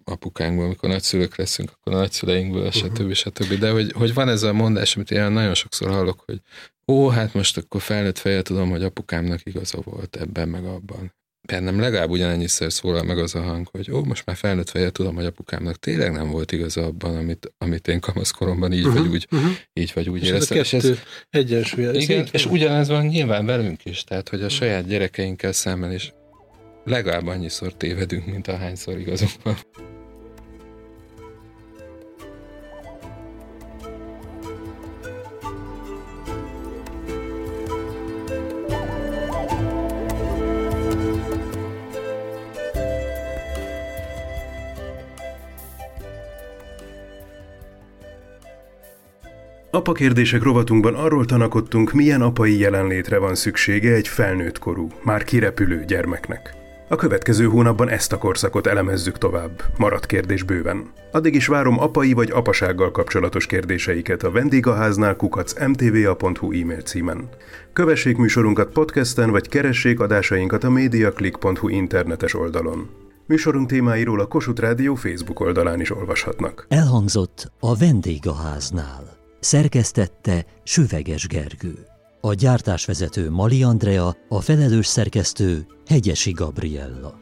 apukánkból, 0.04 0.64
amikor 0.64 0.88
nagyszülők 0.88 1.36
leszünk, 1.36 1.70
akkor 1.72 1.92
a 1.92 1.96
nagyszüleinkből, 1.96 2.62
Mhm. 2.62 2.70
stb. 2.70 3.12
stb. 3.12 3.58
De 3.58 3.70
hogy, 3.70 3.92
hogy 3.92 4.14
van 4.14 4.28
ez 4.28 4.42
a 4.42 4.52
mondás, 4.52 4.96
amit 4.96 5.10
én 5.10 5.30
nagyon 5.30 5.54
sokszor 5.54 5.88
hallok, 5.90 6.22
hogy 6.26 6.40
ó, 6.86 7.08
hát 7.08 7.34
most 7.34 7.56
akkor 7.56 7.80
felnőtt 7.80 8.18
fejjel 8.18 8.42
tudom, 8.42 8.70
hogy 8.70 8.82
apukámnak 8.84 9.40
igaza 9.44 9.80
volt 9.84 10.16
ebben 10.16 10.48
meg 10.48 10.64
abban. 10.64 11.14
Bennem 11.46 11.80
legalább 11.80 12.10
ugyanennyiszer 12.10 12.72
szólal 12.72 13.02
meg 13.02 13.18
az 13.18 13.34
a 13.34 13.40
hang, 13.42 13.68
hogy 13.70 13.90
ó, 13.90 14.04
most 14.04 14.26
már 14.26 14.36
felnőtt 14.36 14.68
fejjel 14.70 14.90
tudom, 14.90 15.14
hogy 15.14 15.24
apukámnak 15.24 15.76
tényleg 15.76 16.12
nem 16.12 16.30
volt 16.30 16.52
igaza 16.52 16.84
abban, 16.84 17.16
amit, 17.16 17.52
amit 17.58 17.88
én 17.88 18.00
kamaszkoromban 18.00 18.72
így 18.72 18.84
vagy 18.84 19.06
úgy, 19.06 19.28
így 19.72 19.90
vagy 19.94 20.08
úgy 20.08 20.22
És 20.22 20.30
ez 20.30 20.50
a 20.50 20.54
éreztem. 20.54 20.58
És 20.58 20.72
ez- 20.72 20.82
kettő 20.82 20.98
egyensúly. 21.30 21.84
ez 21.84 21.94
igen, 21.94 22.26
és 22.32 22.44
van. 22.44 22.52
ugyanez 22.52 22.88
van 22.88 23.06
nyilván 23.06 23.46
velünk 23.46 23.84
is, 23.84 24.04
tehát 24.04 24.28
hogy 24.28 24.42
a 24.42 24.48
saját 24.48 24.86
gyerekeinkkel 24.86 25.52
szemben 25.52 25.92
is 25.92 26.12
legalább 26.84 27.26
annyiszor 27.26 27.74
tévedünk, 27.74 28.26
mint 28.26 28.48
ahányszor 28.48 28.98
igazunk 28.98 29.42
van. 29.42 29.56
Apa 49.78 49.92
kérdések 49.92 50.42
rovatunkban 50.42 50.94
arról 50.94 51.24
tanakodtunk, 51.24 51.92
milyen 51.92 52.22
apai 52.22 52.58
jelenlétre 52.58 53.18
van 53.18 53.34
szüksége 53.34 53.94
egy 53.94 54.08
felnőtt 54.08 54.58
korú, 54.58 54.88
már 55.02 55.24
kirepülő 55.24 55.84
gyermeknek. 55.86 56.54
A 56.88 56.96
következő 56.96 57.44
hónapban 57.44 57.88
ezt 57.88 58.12
a 58.12 58.18
korszakot 58.18 58.66
elemezzük 58.66 59.18
tovább. 59.18 59.62
Maradt 59.76 60.06
kérdés 60.06 60.42
bőven. 60.42 60.92
Addig 61.12 61.34
is 61.34 61.46
várom 61.46 61.80
apai 61.80 62.12
vagy 62.12 62.30
apasággal 62.30 62.90
kapcsolatos 62.90 63.46
kérdéseiket 63.46 64.22
a 64.22 64.30
vendégháznál 64.30 65.16
kukac 65.16 65.66
mtva.hu 65.66 66.52
e-mail 66.60 66.80
címen. 66.80 67.28
Kövessék 67.72 68.16
műsorunkat 68.16 68.72
podcasten, 68.72 69.30
vagy 69.30 69.48
keressék 69.48 70.00
adásainkat 70.00 70.64
a 70.64 70.70
mediaclick.hu 70.70 71.68
internetes 71.68 72.34
oldalon. 72.34 72.90
Műsorunk 73.26 73.68
témáiról 73.68 74.20
a 74.20 74.26
Kossuth 74.26 74.60
Rádió 74.60 74.94
Facebook 74.94 75.40
oldalán 75.40 75.80
is 75.80 75.90
olvashatnak. 75.90 76.66
Elhangzott 76.68 77.52
a 77.60 77.76
vendégháznál. 77.76 79.17
Szerkesztette 79.40 80.44
Süveges 80.62 81.26
Gergő. 81.26 81.86
A 82.20 82.34
gyártásvezető 82.34 83.30
Mali 83.30 83.62
Andrea, 83.62 84.16
a 84.28 84.40
felelős 84.40 84.86
szerkesztő 84.86 85.66
Hegyesi 85.86 86.30
Gabriella. 86.30 87.18